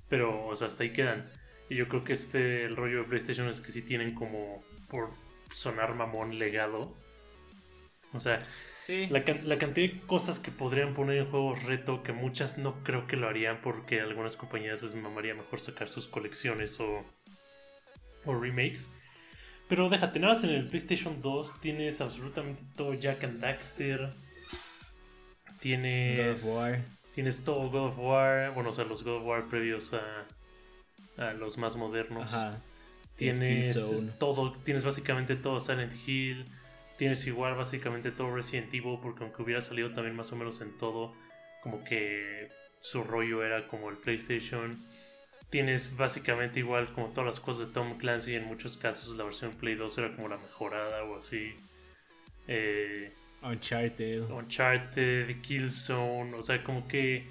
pero 0.10 0.48
o 0.48 0.56
sea, 0.56 0.68
hasta 0.68 0.84
ahí 0.84 0.94
quedan. 0.94 1.30
Y 1.70 1.76
yo 1.76 1.88
creo 1.88 2.04
que 2.04 2.14
este, 2.14 2.66
el 2.66 2.76
rollo 2.76 3.00
de 3.00 3.04
PlayStation 3.06 3.48
es 3.48 3.62
que 3.62 3.72
sí 3.72 3.82
tienen 3.82 4.14
como, 4.14 4.64
por 4.90 5.10
sonar 5.54 5.96
mamón, 5.96 6.40
legado. 6.40 6.96
O 8.14 8.20
sea, 8.20 8.40
Sí. 8.74 9.08
la, 9.08 9.24
can- 9.24 9.48
la 9.48 9.58
cantidad 9.58 9.92
de 9.94 10.00
cosas 10.02 10.40
que 10.40 10.52
podrían 10.52 10.94
poner 10.94 11.18
en 11.18 11.26
juegos 11.32 11.64
reto, 11.64 12.04
que 12.04 12.12
muchas 12.12 12.58
no 12.58 12.84
creo 12.84 13.08
que 13.08 13.16
lo 13.16 13.28
harían 13.30 13.62
porque 13.62 14.02
a 14.02 14.04
algunas 14.04 14.36
compañías 14.36 14.82
les 14.82 14.96
mamaría 14.96 15.34
mejor 15.34 15.60
sacar 15.62 15.88
sus 15.88 16.08
colecciones 16.08 16.80
o, 16.82 17.06
o 18.26 18.36
remakes. 18.40 18.92
Pero 19.70 19.90
déjate, 19.90 20.20
nada 20.20 20.34
más 20.34 20.44
en 20.44 20.50
el 20.50 20.68
PlayStation 20.68 21.22
2 21.22 21.62
tienes 21.62 22.02
absolutamente 22.02 22.64
todo 22.76 22.94
Jack 22.94 23.24
and 23.24 23.40
Daxter. 23.40 24.10
Tienes. 25.60 26.44
God 26.44 26.50
of 26.52 26.58
War. 26.58 26.80
Tienes 27.16 27.44
todo 27.44 27.70
God 27.70 27.88
of 27.90 27.98
War. 28.00 28.54
Bueno, 28.54 28.70
o 28.70 28.74
sea, 28.74 28.86
los 28.86 29.04
God 29.04 29.18
of 29.18 29.24
War 29.26 29.48
previos 29.48 29.94
a, 29.94 30.26
a 31.18 31.34
los 31.34 31.58
más 31.58 31.76
modernos. 31.76 32.34
Ajá. 32.34 32.62
Tienes 33.16 33.78
todo, 34.18 34.54
tienes 34.64 34.84
básicamente 34.84 35.36
todo 35.36 35.60
Silent 35.60 35.94
Hill, 36.08 36.46
tienes 37.02 37.26
igual 37.26 37.56
básicamente 37.56 38.12
todo 38.12 38.36
Resident 38.36 38.72
Evil, 38.76 39.00
porque 39.02 39.24
aunque 39.24 39.42
hubiera 39.42 39.60
salido 39.60 39.92
también 39.92 40.16
más 40.16 40.32
o 40.34 40.36
menos 40.36 40.62
en 40.62 40.78
todo, 40.78 41.16
como 41.64 41.84
que 41.84 42.48
su 42.80 43.04
rollo 43.04 43.44
era 43.44 43.68
como 43.68 43.90
el 43.90 43.98
PlayStation. 43.98 44.80
Tienes 45.50 45.98
básicamente 45.98 46.60
igual 46.60 46.94
como 46.94 47.08
todas 47.08 47.26
las 47.26 47.40
cosas 47.40 47.66
de 47.66 47.74
Tom 47.74 47.98
Clancy, 47.98 48.36
en 48.36 48.46
muchos 48.46 48.78
casos 48.78 49.18
la 49.18 49.24
versión 49.24 49.50
Play 49.54 49.74
2 49.74 49.98
era 49.98 50.16
como 50.16 50.28
la 50.28 50.38
mejorada 50.38 51.04
o 51.06 51.18
así. 51.18 51.56
Eh, 52.48 53.12
Uncharted. 53.42 54.30
Uncharted, 54.30 55.42
Killzone, 55.42 56.36
o 56.36 56.44
sea, 56.44 56.64
como 56.64 56.88
que 56.88 57.26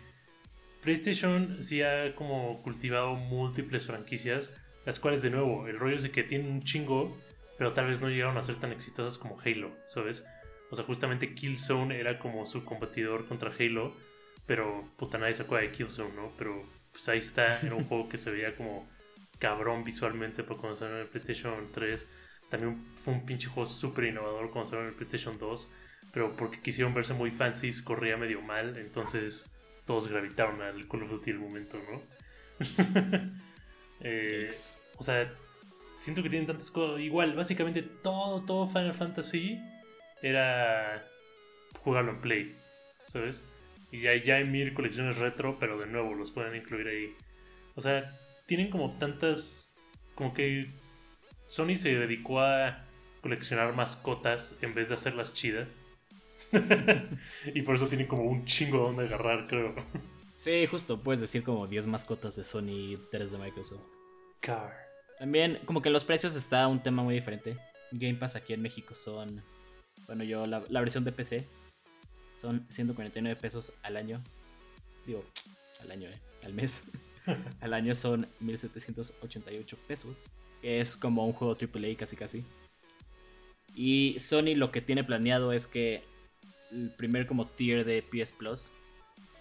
PlayStation 0.82 1.62
sí 1.62 1.80
ha 1.82 2.16
como 2.16 2.60
cultivado 2.64 3.14
múltiples 3.14 3.86
franquicias, 3.86 4.52
las 4.84 4.98
cuales 4.98 5.22
de 5.22 5.30
nuevo, 5.30 5.68
el 5.68 5.78
rollo 5.78 5.94
es 5.94 6.02
de 6.02 6.10
que 6.10 6.24
tienen 6.24 6.50
un 6.50 6.64
chingo, 6.64 7.16
pero 7.60 7.74
tal 7.74 7.88
vez 7.88 8.00
no 8.00 8.08
llegaron 8.08 8.38
a 8.38 8.42
ser 8.42 8.54
tan 8.54 8.72
exitosas 8.72 9.18
como 9.18 9.38
Halo, 9.38 9.70
¿sabes? 9.84 10.24
O 10.70 10.76
sea, 10.76 10.86
justamente 10.86 11.34
Killzone 11.34 12.00
era 12.00 12.18
como 12.18 12.46
su 12.46 12.64
competidor 12.64 13.28
contra 13.28 13.52
Halo, 13.52 13.92
pero 14.46 14.82
puta 14.96 15.18
nadie 15.18 15.34
se 15.34 15.42
acuerda 15.42 15.66
de 15.66 15.70
Killzone, 15.70 16.14
¿no? 16.14 16.32
Pero 16.38 16.64
pues 16.90 17.06
ahí 17.10 17.18
está, 17.18 17.60
era 17.60 17.74
un 17.74 17.84
juego 17.84 18.08
que 18.08 18.16
se 18.16 18.30
veía 18.30 18.56
como 18.56 18.88
cabrón 19.38 19.84
visualmente 19.84 20.42
para 20.42 20.58
cuando 20.58 20.74
salió 20.74 20.94
en 20.94 21.02
el 21.02 21.08
PlayStation 21.08 21.68
3. 21.70 22.06
También 22.48 22.82
fue 22.96 23.12
un 23.12 23.26
pinche 23.26 23.48
juego 23.48 23.68
súper 23.68 24.04
innovador 24.04 24.50
cuando 24.50 24.70
salió 24.70 24.84
en 24.84 24.88
el 24.88 24.94
PlayStation 24.94 25.38
2 25.38 25.68
pero 26.14 26.34
porque 26.36 26.62
quisieron 26.62 26.94
verse 26.94 27.12
muy 27.12 27.30
fancy, 27.30 27.70
corría 27.84 28.16
medio 28.16 28.40
mal, 28.40 28.78
entonces 28.78 29.52
todos 29.84 30.08
gravitaron 30.08 30.62
al 30.62 30.88
Call 30.88 31.02
of 31.02 31.10
Duty 31.10 31.30
el 31.32 31.38
momento, 31.40 31.78
¿no? 31.90 32.00
Eh, 34.02 34.50
o 34.96 35.02
sea, 35.02 35.30
siento 36.00 36.22
que 36.22 36.30
tienen 36.30 36.46
tantas 36.46 36.70
cosas. 36.70 37.00
Igual, 37.00 37.34
básicamente 37.34 37.82
todo, 37.82 38.42
todo 38.44 38.66
Final 38.66 38.94
Fantasy 38.94 39.60
era 40.22 41.06
jugarlo 41.84 42.12
en 42.12 42.20
Play, 42.20 42.56
¿sabes? 43.02 43.46
Y 43.92 44.00
ya, 44.00 44.14
ya 44.16 44.36
hay 44.36 44.44
mil 44.44 44.72
colecciones 44.72 45.18
retro, 45.18 45.58
pero 45.60 45.78
de 45.78 45.86
nuevo 45.86 46.14
los 46.14 46.30
pueden 46.30 46.56
incluir 46.56 46.88
ahí. 46.88 47.14
O 47.74 47.80
sea, 47.80 48.18
tienen 48.46 48.70
como 48.70 48.98
tantas. 48.98 49.76
Como 50.14 50.32
que 50.32 50.70
Sony 51.48 51.74
se 51.76 51.94
dedicó 51.94 52.40
a 52.40 52.84
coleccionar 53.20 53.74
mascotas 53.74 54.56
en 54.62 54.72
vez 54.72 54.88
de 54.88 54.94
hacerlas 54.94 55.34
chidas. 55.34 55.82
y 57.54 57.62
por 57.62 57.76
eso 57.76 57.88
tienen 57.88 58.06
como 58.06 58.22
un 58.22 58.44
chingo 58.46 58.78
donde 58.78 59.04
agarrar, 59.04 59.46
creo. 59.46 59.74
Sí, 60.38 60.66
justo, 60.66 60.98
puedes 61.02 61.20
decir 61.20 61.42
como 61.42 61.66
10 61.66 61.86
mascotas 61.88 62.36
de 62.36 62.44
Sony 62.44 62.94
y 62.94 62.98
3 63.10 63.32
de 63.32 63.38
Microsoft. 63.38 63.82
Car. 64.40 64.89
También, 65.20 65.58
como 65.66 65.82
que 65.82 65.90
los 65.90 66.06
precios 66.06 66.34
está 66.34 66.66
un 66.66 66.80
tema 66.80 67.02
muy 67.02 67.14
diferente. 67.14 67.58
Game 67.92 68.14
Pass 68.14 68.36
aquí 68.36 68.54
en 68.54 68.62
México 68.62 68.94
son. 68.94 69.42
Bueno, 70.06 70.24
yo 70.24 70.46
la, 70.46 70.62
la 70.70 70.80
versión 70.80 71.04
de 71.04 71.12
PC 71.12 71.46
son 72.32 72.64
149 72.70 73.38
pesos 73.38 73.74
al 73.82 73.98
año. 73.98 74.18
Digo, 75.06 75.22
al 75.82 75.90
año, 75.90 76.08
eh, 76.08 76.18
al 76.42 76.54
mes. 76.54 76.84
al 77.60 77.74
año 77.74 77.94
son 77.94 78.26
1788 78.40 79.76
pesos. 79.86 80.30
Que 80.62 80.80
es 80.80 80.96
como 80.96 81.26
un 81.26 81.34
juego 81.34 81.54
AAA 81.54 81.98
casi 81.98 82.16
casi. 82.16 82.42
Y 83.74 84.16
Sony 84.18 84.54
lo 84.56 84.72
que 84.72 84.80
tiene 84.80 85.04
planeado 85.04 85.52
es 85.52 85.66
que 85.66 86.02
el 86.72 86.88
primer 86.96 87.26
como 87.26 87.46
tier 87.46 87.84
de 87.84 88.02
PS 88.02 88.32
Plus 88.32 88.70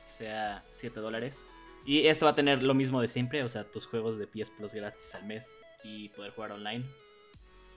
sea 0.08 0.62
7 0.72 1.00
dólares. 1.00 1.46
Y 1.86 2.08
esto 2.08 2.26
va 2.26 2.34
a 2.34 2.36
tener 2.36 2.64
lo 2.64 2.74
mismo 2.74 3.00
de 3.00 3.08
siempre, 3.08 3.44
o 3.44 3.50
sea, 3.50 3.64
tus 3.64 3.86
juegos 3.86 4.18
de 4.18 4.28
PS 4.28 4.50
Plus 4.50 4.74
gratis 4.74 5.16
al 5.16 5.26
mes 5.26 5.58
y 5.84 6.10
poder 6.10 6.32
jugar 6.32 6.52
online. 6.52 6.84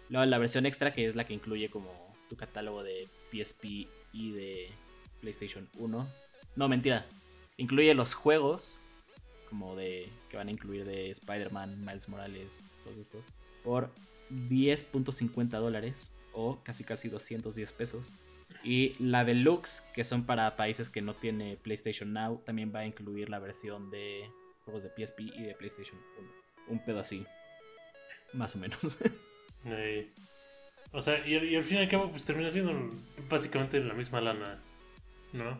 Luego 0.08 0.26
la 0.26 0.38
versión 0.38 0.66
extra, 0.66 0.92
que 0.92 1.06
es 1.06 1.16
la 1.16 1.24
que 1.24 1.34
incluye 1.34 1.68
como 1.68 1.90
tu 2.28 2.36
catálogo 2.36 2.82
de 2.82 3.08
PSP 3.30 3.88
y 4.12 4.32
de 4.32 4.70
PlayStation 5.20 5.68
1. 5.78 6.08
No, 6.56 6.68
mentira. 6.68 7.06
Incluye 7.56 7.94
los 7.94 8.14
juegos, 8.14 8.80
como 9.48 9.76
de 9.76 10.08
que 10.30 10.36
van 10.36 10.48
a 10.48 10.50
incluir 10.50 10.84
de 10.84 11.10
Spider-Man, 11.10 11.84
Miles 11.84 12.08
Morales, 12.08 12.64
todos 12.82 12.98
estos, 12.98 13.32
por 13.62 13.90
10.50 14.30 15.48
dólares 15.48 16.12
o 16.32 16.58
casi 16.62 16.84
casi 16.84 17.08
210 17.08 17.72
pesos. 17.72 18.16
Y 18.64 18.94
la 18.98 19.24
Deluxe, 19.24 19.82
que 19.94 20.04
son 20.04 20.24
para 20.24 20.56
países 20.56 20.90
que 20.90 21.02
no 21.02 21.14
tiene 21.14 21.56
PlayStation 21.56 22.12
Now, 22.12 22.40
también 22.44 22.72
va 22.74 22.80
a 22.80 22.86
incluir 22.86 23.28
la 23.28 23.38
versión 23.38 23.90
de 23.90 24.30
juegos 24.64 24.82
de 24.82 24.90
PSP 24.90 25.20
y 25.20 25.42
de 25.42 25.54
PlayStation 25.54 25.98
1. 26.68 26.78
Un 26.88 26.98
así. 26.98 27.26
Más 28.32 28.54
o 28.54 28.58
menos. 28.58 28.78
O 30.94 31.00
sea, 31.00 31.26
y, 31.26 31.36
al- 31.36 31.44
y 31.44 31.56
al 31.56 31.62
fin 31.64 31.78
y 31.78 31.80
al 31.82 31.88
cabo, 31.88 32.10
pues 32.10 32.24
termina 32.26 32.50
siendo 32.50 32.72
básicamente 33.30 33.80
la 33.80 33.94
misma 33.94 34.20
lana, 34.20 34.60
¿no? 35.32 35.58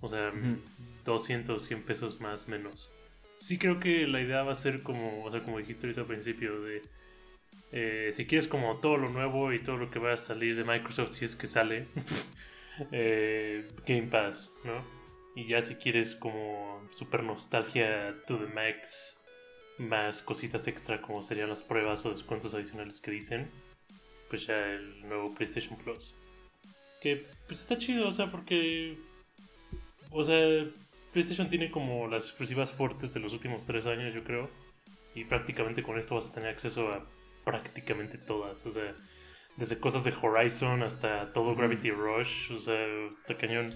O 0.00 0.08
sea, 0.08 0.30
Ujú. 0.30 0.58
200, 1.04 1.62
100 1.62 1.82
pesos 1.82 2.20
más, 2.20 2.48
menos. 2.48 2.90
Sí 3.38 3.58
creo 3.58 3.80
que 3.80 4.06
la 4.06 4.20
idea 4.22 4.42
va 4.44 4.52
a 4.52 4.54
ser 4.54 4.82
como, 4.82 5.24
o 5.24 5.30
sea, 5.30 5.42
como 5.42 5.58
dijiste 5.58 5.86
ahorita 5.86 6.02
al 6.02 6.06
principio, 6.06 6.60
de 6.62 6.82
eh, 7.72 8.08
si 8.12 8.26
quieres 8.26 8.48
como 8.48 8.78
todo 8.78 8.96
lo 8.96 9.10
nuevo 9.10 9.52
y 9.52 9.58
todo 9.58 9.76
lo 9.76 9.90
que 9.90 9.98
va 9.98 10.12
a 10.14 10.16
salir 10.16 10.56
de 10.56 10.64
Microsoft, 10.64 11.10
si 11.12 11.26
es 11.26 11.36
que 11.36 11.46
sale, 11.46 11.86
eh, 12.92 13.68
Game 13.86 14.06
Pass, 14.06 14.52
¿no? 14.64 14.82
Y 15.34 15.46
ya 15.48 15.60
si 15.60 15.74
quieres 15.74 16.14
como 16.14 16.88
super 16.90 17.22
nostalgia 17.22 18.14
to 18.26 18.38
the 18.38 18.46
max, 18.46 19.20
más 19.78 20.22
cositas 20.22 20.66
extra 20.66 21.02
como 21.02 21.22
serían 21.22 21.48
las 21.48 21.62
pruebas 21.62 22.04
o 22.06 22.10
descuentos 22.10 22.54
adicionales 22.54 23.00
que 23.00 23.10
dicen, 23.10 23.50
pues 24.28 24.46
ya 24.46 24.56
el 24.56 25.08
nuevo 25.08 25.34
PlayStation 25.34 25.76
Plus. 25.78 26.16
Que 27.00 27.26
pues 27.46 27.60
está 27.60 27.78
chido, 27.78 28.08
o 28.08 28.12
sea, 28.12 28.30
porque... 28.30 28.98
O 30.10 30.24
sea, 30.24 30.66
PlayStation 31.12 31.48
tiene 31.48 31.70
como 31.70 32.08
las 32.08 32.28
exclusivas 32.28 32.72
fuertes 32.72 33.12
de 33.14 33.20
los 33.20 33.32
últimos 33.32 33.66
tres 33.66 33.86
años, 33.86 34.14
yo 34.14 34.24
creo. 34.24 34.50
Y 35.14 35.24
prácticamente 35.24 35.82
con 35.82 35.98
esto 35.98 36.14
vas 36.14 36.30
a 36.30 36.32
tener 36.32 36.50
acceso 36.50 36.88
a 36.92 37.06
prácticamente 37.44 38.18
todas. 38.18 38.64
O 38.66 38.72
sea, 38.72 38.94
desde 39.56 39.78
cosas 39.78 40.04
de 40.04 40.12
Horizon 40.12 40.82
hasta 40.82 41.32
todo 41.32 41.54
Gravity 41.54 41.90
Rush. 41.90 42.52
O 42.52 42.58
sea, 42.58 42.86
está 43.20 43.36
cañón. 43.36 43.74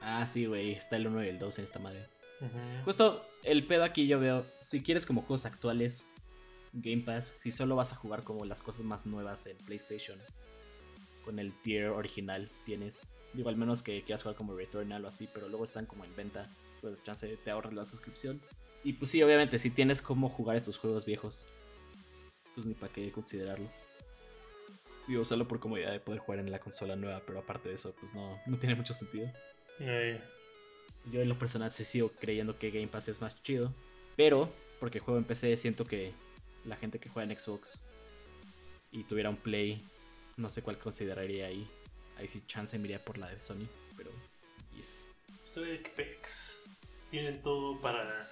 ah, 0.00 0.26
sí, 0.26 0.46
güey. 0.46 0.72
Está 0.72 0.96
el 0.96 1.06
1 1.06 1.24
y 1.24 1.28
el 1.28 1.38
2 1.38 1.58
en 1.58 1.64
esta 1.64 1.78
madre. 1.78 2.06
Justo 2.84 3.24
el 3.42 3.66
pedo 3.66 3.84
aquí 3.84 4.06
yo 4.06 4.18
veo, 4.18 4.44
si 4.60 4.82
quieres 4.82 5.06
como 5.06 5.22
juegos 5.22 5.46
actuales, 5.46 6.08
Game 6.72 7.02
Pass, 7.02 7.34
si 7.38 7.50
solo 7.50 7.76
vas 7.76 7.92
a 7.92 7.96
jugar 7.96 8.22
como 8.22 8.44
las 8.44 8.60
cosas 8.60 8.84
más 8.84 9.06
nuevas 9.06 9.46
en 9.46 9.56
PlayStation, 9.58 10.18
con 11.24 11.38
el 11.38 11.52
tier 11.62 11.88
original 11.88 12.50
tienes, 12.64 13.06
digo 13.32 13.48
al 13.48 13.56
menos 13.56 13.82
que 13.82 14.02
quieras 14.02 14.22
jugar 14.22 14.36
como 14.36 14.54
Returnal 14.54 15.04
o 15.04 15.08
así, 15.08 15.28
pero 15.32 15.48
luego 15.48 15.64
están 15.64 15.86
como 15.86 16.04
en 16.04 16.14
venta, 16.16 16.46
pues 16.80 17.02
chance 17.02 17.36
te 17.36 17.50
ahorras 17.50 17.72
la 17.72 17.86
suscripción. 17.86 18.40
Y 18.82 18.92
pues 18.94 19.10
sí, 19.10 19.22
obviamente, 19.22 19.58
si 19.58 19.70
tienes 19.70 20.02
cómo 20.02 20.28
jugar 20.28 20.56
estos 20.56 20.76
juegos 20.76 21.06
viejos, 21.06 21.46
pues 22.54 22.66
ni 22.66 22.74
para 22.74 22.92
qué 22.92 23.10
considerarlo. 23.10 23.66
Digo, 25.08 25.24
solo 25.24 25.48
por 25.48 25.60
comodidad 25.60 25.92
de 25.92 26.00
poder 26.00 26.20
jugar 26.20 26.40
en 26.40 26.50
la 26.50 26.58
consola 26.58 26.96
nueva, 26.96 27.22
pero 27.26 27.38
aparte 27.38 27.70
de 27.70 27.76
eso, 27.76 27.94
pues 27.98 28.14
no, 28.14 28.38
no 28.46 28.58
tiene 28.58 28.74
mucho 28.74 28.92
sentido. 28.92 29.30
Yo 31.12 31.20
en 31.20 31.28
lo 31.28 31.38
personal 31.38 31.72
sí 31.72 31.84
sigo 31.84 32.10
creyendo 32.10 32.58
que 32.58 32.70
Game 32.70 32.88
Pass 32.88 33.08
es 33.08 33.20
más 33.20 33.42
chido. 33.42 33.72
Pero, 34.16 34.50
porque 34.80 35.00
juego 35.00 35.18
en 35.18 35.24
PC, 35.24 35.56
siento 35.56 35.84
que 35.84 36.12
la 36.64 36.76
gente 36.76 36.98
que 36.98 37.08
juega 37.08 37.30
en 37.30 37.38
Xbox 37.38 37.82
y 38.90 39.04
tuviera 39.04 39.28
un 39.28 39.36
Play, 39.36 39.82
no 40.36 40.50
sé 40.50 40.62
cuál 40.62 40.78
consideraría 40.78 41.46
ahí. 41.46 41.68
Ahí 42.16 42.28
sí 42.28 42.42
chance 42.46 42.78
me 42.78 42.86
iría 42.86 43.04
por 43.04 43.18
la 43.18 43.28
de 43.28 43.42
Sony, 43.42 43.66
pero... 43.96 44.10
Yes. 44.76 45.08
Soy 45.44 45.78
Xpex. 45.78 46.60
Tienen 47.10 47.42
todo 47.42 47.80
para 47.80 48.28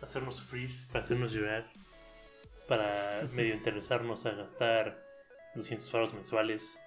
hacernos 0.00 0.36
sufrir, 0.36 0.70
para 0.88 1.00
hacernos 1.00 1.32
llorar, 1.32 1.70
para 2.68 3.28
medio 3.32 3.54
interesarnos 3.54 4.26
a 4.26 4.32
gastar 4.32 5.02
200 5.54 5.92
baros 5.92 6.14
mensuales. 6.14 6.78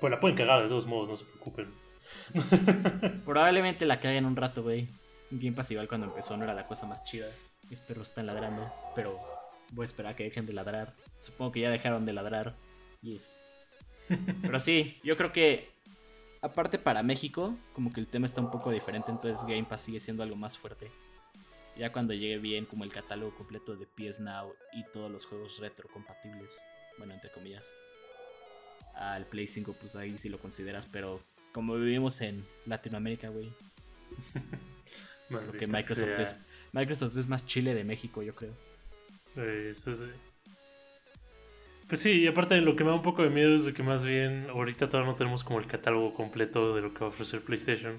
Pues 0.00 0.10
la 0.10 0.20
pueden 0.20 0.36
cagar 0.36 0.62
de 0.62 0.68
todos 0.68 0.86
modos, 0.86 1.08
no 1.08 1.16
se 1.16 1.24
preocupen. 1.24 1.87
Probablemente 3.24 3.86
la 3.86 4.00
caguen 4.00 4.26
un 4.26 4.36
rato, 4.36 4.62
güey. 4.62 4.86
Game 5.30 5.52
Pass 5.52 5.70
igual 5.70 5.88
cuando 5.88 6.06
empezó 6.06 6.36
no 6.36 6.44
era 6.44 6.54
la 6.54 6.66
cosa 6.66 6.86
más 6.86 7.04
chida. 7.04 7.26
Mis 7.68 7.80
perros 7.80 8.08
están 8.08 8.26
ladrando, 8.26 8.66
pero 8.94 9.18
voy 9.72 9.84
a 9.84 9.86
esperar 9.86 10.12
a 10.12 10.16
que 10.16 10.24
dejen 10.24 10.46
de 10.46 10.52
ladrar. 10.52 10.94
Supongo 11.20 11.52
que 11.52 11.60
ya 11.60 11.70
dejaron 11.70 12.06
de 12.06 12.12
ladrar. 12.12 12.54
Yes. 13.02 13.36
Pero 14.42 14.58
sí, 14.58 14.98
yo 15.02 15.16
creo 15.16 15.32
que 15.32 15.68
aparte 16.40 16.78
para 16.78 17.02
México, 17.02 17.54
como 17.74 17.92
que 17.92 18.00
el 18.00 18.06
tema 18.06 18.26
está 18.26 18.40
un 18.40 18.50
poco 18.50 18.70
diferente, 18.70 19.10
entonces 19.10 19.46
Game 19.46 19.64
Pass 19.64 19.82
sigue 19.82 20.00
siendo 20.00 20.22
algo 20.22 20.36
más 20.36 20.56
fuerte. 20.56 20.90
Ya 21.76 21.92
cuando 21.92 22.12
llegue 22.12 22.38
bien 22.38 22.64
como 22.64 22.84
el 22.84 22.92
catálogo 22.92 23.34
completo 23.36 23.76
de 23.76 23.86
PS 23.86 24.20
Now 24.20 24.52
y 24.72 24.84
todos 24.92 25.10
los 25.10 25.26
juegos 25.26 25.58
retro 25.60 25.88
compatibles, 25.88 26.60
bueno, 26.96 27.14
entre 27.14 27.30
comillas, 27.30 27.72
al 28.94 29.26
Play 29.26 29.46
5, 29.46 29.76
pues 29.78 29.94
ahí 29.94 30.18
sí 30.18 30.28
lo 30.28 30.38
consideras, 30.38 30.86
pero 30.86 31.20
como 31.52 31.74
vivimos 31.76 32.20
en 32.20 32.44
Latinoamérica, 32.66 33.28
güey, 33.28 33.50
creo 35.28 35.40
Maldita 35.40 35.58
que 35.58 35.66
Microsoft 35.66 36.06
sea. 36.06 36.20
es, 36.20 36.36
Microsoft 36.72 37.16
es 37.16 37.28
más 37.28 37.46
chile 37.46 37.74
de 37.74 37.84
México, 37.84 38.22
yo 38.22 38.34
creo. 38.34 38.52
Eso 39.36 39.94
sí. 39.94 40.04
Pues 41.88 42.02
sí, 42.02 42.10
y 42.20 42.26
aparte 42.26 42.60
lo 42.60 42.76
que 42.76 42.84
me 42.84 42.90
da 42.90 42.96
un 42.96 43.02
poco 43.02 43.22
de 43.22 43.30
miedo 43.30 43.54
es 43.56 43.64
de 43.64 43.72
que 43.72 43.82
más 43.82 44.04
bien 44.04 44.46
ahorita 44.50 44.88
todavía 44.88 45.10
no 45.10 45.16
tenemos 45.16 45.42
como 45.42 45.58
el 45.58 45.66
catálogo 45.66 46.12
completo 46.12 46.74
de 46.74 46.82
lo 46.82 46.92
que 46.92 47.00
va 47.00 47.06
a 47.06 47.08
ofrecer 47.08 47.40
PlayStation. 47.40 47.98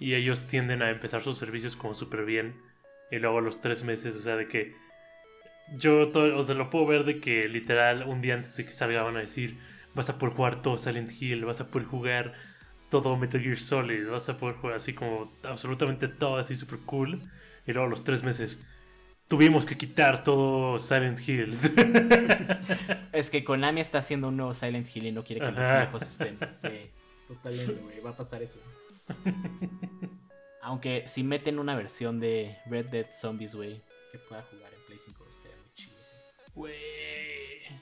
Y 0.00 0.14
ellos 0.14 0.46
tienden 0.46 0.82
a 0.82 0.90
empezar 0.90 1.22
sus 1.22 1.38
servicios 1.38 1.76
como 1.76 1.94
súper 1.94 2.24
bien. 2.24 2.60
Y 3.12 3.18
luego 3.20 3.38
a 3.38 3.40
los 3.40 3.60
tres 3.60 3.84
meses, 3.84 4.16
o 4.16 4.20
sea, 4.20 4.34
de 4.34 4.48
que 4.48 4.74
yo 5.76 6.08
todo, 6.08 6.36
o 6.36 6.42
sea, 6.42 6.56
lo 6.56 6.70
puedo 6.70 6.86
ver 6.86 7.04
de 7.04 7.20
que 7.20 7.48
literal 7.48 8.02
un 8.02 8.20
día 8.20 8.34
antes 8.34 8.56
de 8.56 8.64
que 8.64 8.72
salga 8.72 9.02
van 9.04 9.16
a 9.16 9.20
decir 9.20 9.58
vas 9.94 10.10
a 10.10 10.18
poder 10.18 10.34
jugar 10.34 10.62
todo 10.62 10.76
Silent 10.76 11.10
Hill, 11.10 11.44
vas 11.44 11.60
a 11.60 11.70
poder 11.70 11.86
jugar 11.86 12.34
todo 13.02 13.16
Metal 13.16 13.40
Gear 13.40 13.58
Solid, 13.58 14.08
vas 14.08 14.28
a 14.28 14.36
poder 14.36 14.56
jugar 14.56 14.76
así 14.76 14.94
como 14.94 15.32
absolutamente 15.42 16.08
todo 16.08 16.36
así 16.36 16.54
súper 16.54 16.80
cool. 16.80 17.20
Y 17.66 17.72
luego 17.72 17.86
a 17.86 17.90
los 17.90 18.04
tres 18.04 18.22
meses 18.22 18.62
tuvimos 19.28 19.64
que 19.64 19.76
quitar 19.76 20.22
todo 20.22 20.78
Silent 20.78 21.18
Hill. 21.26 21.56
Es 23.12 23.30
que 23.30 23.44
Konami 23.44 23.80
está 23.80 23.98
haciendo 23.98 24.28
un 24.28 24.36
nuevo 24.36 24.52
Silent 24.52 24.88
Hill 24.94 25.06
y 25.06 25.12
no 25.12 25.22
quiere 25.22 25.40
que 25.40 25.52
los 25.52 25.68
viejos 25.68 26.02
estén. 26.02 26.36
Sí, 26.56 26.90
totalmente, 27.28 27.72
güey. 27.74 28.00
Va 28.00 28.10
a 28.10 28.16
pasar 28.16 28.42
eso. 28.42 28.58
Aunque 30.62 31.04
si 31.06 31.22
meten 31.22 31.58
una 31.58 31.76
versión 31.76 32.18
de 32.18 32.58
Red 32.66 32.86
Dead 32.86 33.06
Zombies, 33.12 33.54
güey, 33.54 33.80
que 34.10 34.18
pueda 34.18 34.42
jugar 34.42 34.72
en 34.72 34.86
Play 34.86 34.98
5, 34.98 35.26
estaría 35.30 35.56
muy 35.56 35.74
chido 35.74 35.94
eso. 36.00 36.14
Güey, 36.54 36.74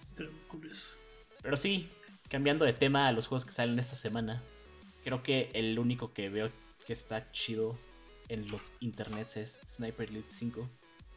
está 0.05 0.25
muy 0.25 0.41
cool 0.49 0.71
eso. 0.71 0.97
Pero 1.41 1.57
sí, 1.57 1.89
cambiando 2.29 2.65
de 2.65 2.73
tema 2.73 3.09
a 3.09 3.13
los 3.13 3.27
juegos 3.27 3.47
que 3.47 3.53
salen 3.53 3.79
esta 3.79 3.95
semana, 3.95 4.43
creo 5.05 5.23
que 5.23 5.51
el 5.55 5.79
único 5.79 6.13
que 6.13 6.29
veo 6.29 6.51
que 6.87 6.93
está 6.93 7.31
chido 7.33 7.79
en 8.29 8.51
los 8.51 8.73
internets 8.81 9.37
es 9.37 9.61
Sniper 9.67 10.09
Elite 10.09 10.31
5. 10.31 10.69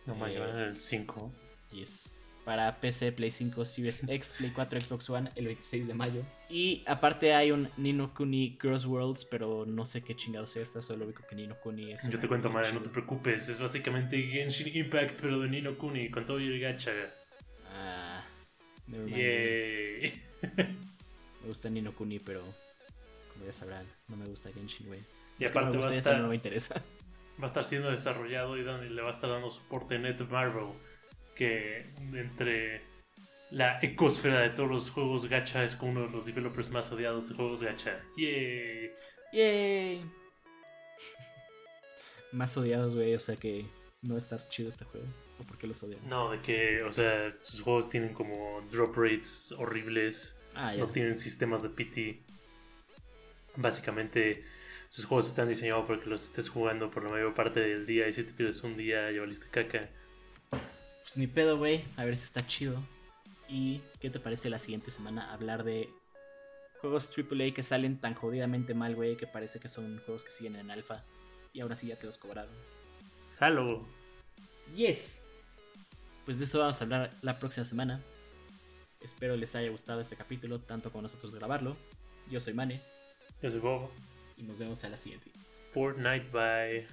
No 0.06 0.14
Eh, 0.14 0.18
me 0.20 0.30
llevan 0.32 0.60
el 0.60 0.76
5. 0.76 1.32
Y 1.72 1.82
es 1.82 2.12
para 2.44 2.80
PC, 2.80 3.12
Play 3.12 3.32
5, 3.32 3.66
Series 3.66 4.04
X, 4.08 4.36
Play 4.38 4.52
4, 4.52 4.80
Xbox 4.82 5.10
One 5.10 5.32
el 5.36 5.46
26 5.48 5.88
de 5.88 5.94
mayo. 5.96 6.22
Y 6.50 6.84
aparte 6.86 7.34
hay 7.34 7.52
un 7.52 7.70
Nino 7.78 8.14
Kuni 8.14 8.56
Cross 8.58 8.86
Worlds, 8.86 9.26
pero 9.26 9.66
no 9.66 9.86
sé 9.86 10.04
qué 10.04 10.16
chingados 10.16 10.52
sea 10.52 10.62
esta, 10.62 10.82
solo 10.82 11.06
ubico 11.06 11.24
que 11.28 11.36
Nino 11.36 11.56
Kuni 11.60 11.92
es. 11.94 12.08
Yo 12.08 12.20
te 12.20 12.28
cuento, 12.28 12.50
madre, 12.52 12.72
no 12.74 12.84
te 12.84 12.90
preocupes. 12.90 13.50
Es 13.50 13.60
básicamente 13.60 14.22
Genshin 14.22 14.76
Impact, 14.76 15.20
pero 15.20 15.40
de 15.40 15.50
Nino 15.50 15.76
Kuni, 15.78 16.12
con 16.12 16.26
todo 16.26 16.40
y 16.40 16.46
el 16.48 16.60
gacha. 16.60 16.92
Ah, 17.74 18.24
never 18.88 19.06
mind. 19.06 19.18
Yay. 19.18 20.24
Me 21.42 21.48
gusta 21.48 21.70
Nino 21.70 21.94
Kuni, 21.94 22.20
pero 22.20 22.44
ya 23.44 23.54
sabrán, 23.54 23.86
no 24.08 24.18
me 24.18 24.26
gusta 24.26 24.52
Genshin, 24.52 24.88
güey. 24.88 25.00
Y 25.40 25.44
Es 25.44 25.52
que 25.52 25.58
aparte 25.58 25.78
me 25.78 25.84
va 25.84 25.88
a, 25.88 25.88
gusta 25.88 26.00
eso, 26.00 26.10
estar, 26.10 26.22
no 26.22 26.30
me 26.30 26.36
interesa. 26.36 26.76
va 27.40 27.44
a 27.44 27.48
estar 27.48 27.64
siendo 27.64 27.92
desarrollado 27.92 28.58
y 28.58 28.64
le 28.64 29.02
va 29.02 29.08
a 29.08 29.12
estar 29.12 29.30
dando 29.30 29.50
soporte 29.50 30.00
Netmarble. 30.00 30.68
Que 31.36 31.86
entre 32.14 32.82
la 33.52 33.80
ecosfera 33.82 34.40
de 34.40 34.50
todos 34.52 34.70
los 34.70 34.90
juegos 34.90 35.28
gacha 35.28 35.64
es 35.64 35.76
como 35.76 35.92
uno 35.92 36.02
de 36.04 36.10
los 36.10 36.26
developers 36.26 36.70
más 36.70 36.92
odiados 36.92 37.30
de 37.30 37.36
juegos 37.36 37.62
gacha. 37.62 38.00
Yay. 38.16 38.92
¡Yay! 39.34 40.06
Más 42.32 42.56
odiados, 42.58 42.96
güey, 42.96 43.16
o 43.16 43.20
sea 43.20 43.36
que 43.38 43.66
no 44.02 44.14
va 44.14 44.16
a 44.16 44.24
estar 44.24 44.48
chido 44.50 44.70
este 44.70 44.86
juego. 44.86 45.06
¿O 45.40 45.44
por 45.44 45.58
qué 45.58 45.68
los 45.68 45.82
odian? 45.84 46.00
No, 46.08 46.32
de 46.32 46.42
que, 46.42 46.84
o 46.84 46.92
sea, 46.92 47.36
sus 47.42 47.62
juegos 47.62 47.90
tienen 47.90 48.14
como 48.14 48.62
drop 48.72 48.96
rates 48.98 49.54
horribles, 49.58 50.40
Ah, 50.56 50.74
no 50.78 50.88
tienen 50.88 51.18
sistemas 51.18 51.64
de 51.64 51.70
PT. 51.70 52.24
Básicamente, 53.58 54.44
sus 54.90 55.06
juegos 55.06 55.28
están 55.28 55.50
diseñados 55.50 55.86
para 55.86 56.00
que 56.00 56.10
los 56.10 56.24
estés 56.24 56.50
jugando 56.50 56.92
por 56.92 57.04
la 57.04 57.10
mayor 57.10 57.34
parte 57.34 57.60
del 57.60 57.86
día 57.86 58.08
y 58.08 58.14
si 58.14 58.24
te 58.24 58.34
pierdes 58.34 58.64
un 58.64 58.78
día 58.78 59.12
ya 59.12 59.22
valiste 59.22 59.48
caca. 59.50 59.90
Pues 60.50 61.18
ni 61.18 61.28
pedo, 61.28 61.58
güey. 61.58 61.84
A 61.98 62.06
ver 62.06 62.18
si 62.18 62.24
está 62.26 62.46
chido. 62.46 62.82
¿Y 63.48 63.82
qué 64.00 64.10
te 64.10 64.20
parece 64.20 64.50
la 64.50 64.60
siguiente 64.60 64.92
semana 64.92 65.32
hablar 65.32 65.64
de 65.64 65.90
juegos 66.82 67.10
AAA 67.16 67.54
que 67.54 67.64
salen 67.64 68.00
tan 68.00 68.14
jodidamente 68.16 68.74
mal, 68.74 68.96
güey, 68.96 69.18
que 69.18 69.28
parece 69.28 69.60
que 69.60 69.68
son 69.68 70.00
juegos 70.06 70.24
que 70.24 70.32
siguen 70.32 70.56
en 70.56 70.72
alfa 70.72 71.04
y 71.54 71.62
ahora 71.62 71.76
sí 71.76 71.88
ya 71.88 71.96
te 71.96 72.08
los 72.08 72.18
cobraron? 72.18 72.54
Halo. 73.40 73.86
Yes. 74.76 75.24
Pues 76.26 76.40
de 76.40 76.46
eso 76.46 76.60
vamos 76.60 76.80
a 76.82 76.84
hablar 76.84 77.10
la 77.22 77.38
próxima 77.40 77.66
semana. 77.66 78.02
Espero 79.02 79.36
les 79.36 79.56
haya 79.56 79.70
gustado 79.70 80.02
este 80.02 80.16
capítulo, 80.16 80.60
tanto 80.60 80.92
como 80.92 81.04
nosotros 81.04 81.36
grabarlo. 81.36 81.78
Yo 82.32 82.40
soy 82.40 82.54
Mane 82.54 82.95
Yo 83.46 83.52
soy 83.52 83.60
Bob. 83.60 83.92
y 84.38 84.42
nos 84.42 84.58
vemos 84.58 84.84
a 84.86 84.90
la 84.90 84.98
siguiente. 84.98 85.30
Fortnite 85.72 86.32
by 86.32 86.84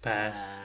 Pass. 0.00 0.60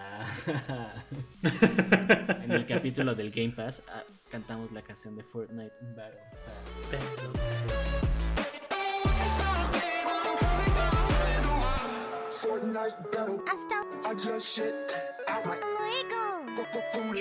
Ah. 0.47 1.03
en 2.43 2.51
el 2.51 2.67
capítulo 2.67 3.15
del 3.15 3.31
Game 3.31 3.49
Pass 3.49 3.81
ah, 3.89 4.03
cantamos 4.29 4.71
la 4.71 4.83
canción 4.83 5.15
de 5.15 5.23
Fortnite 5.23 5.73
Battle 5.95 6.19
Pass. 6.91 7.01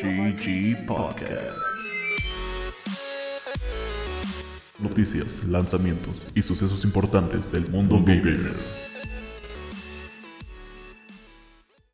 GG 0.03 0.87
Podcast. 0.87 1.92
Noticias, 4.83 5.45
lanzamientos 5.45 6.27
y 6.35 6.43
sucesos 6.43 6.85
importantes 6.85 7.53
del 7.53 7.69
mundo 7.69 8.03
gamer. 8.05 8.53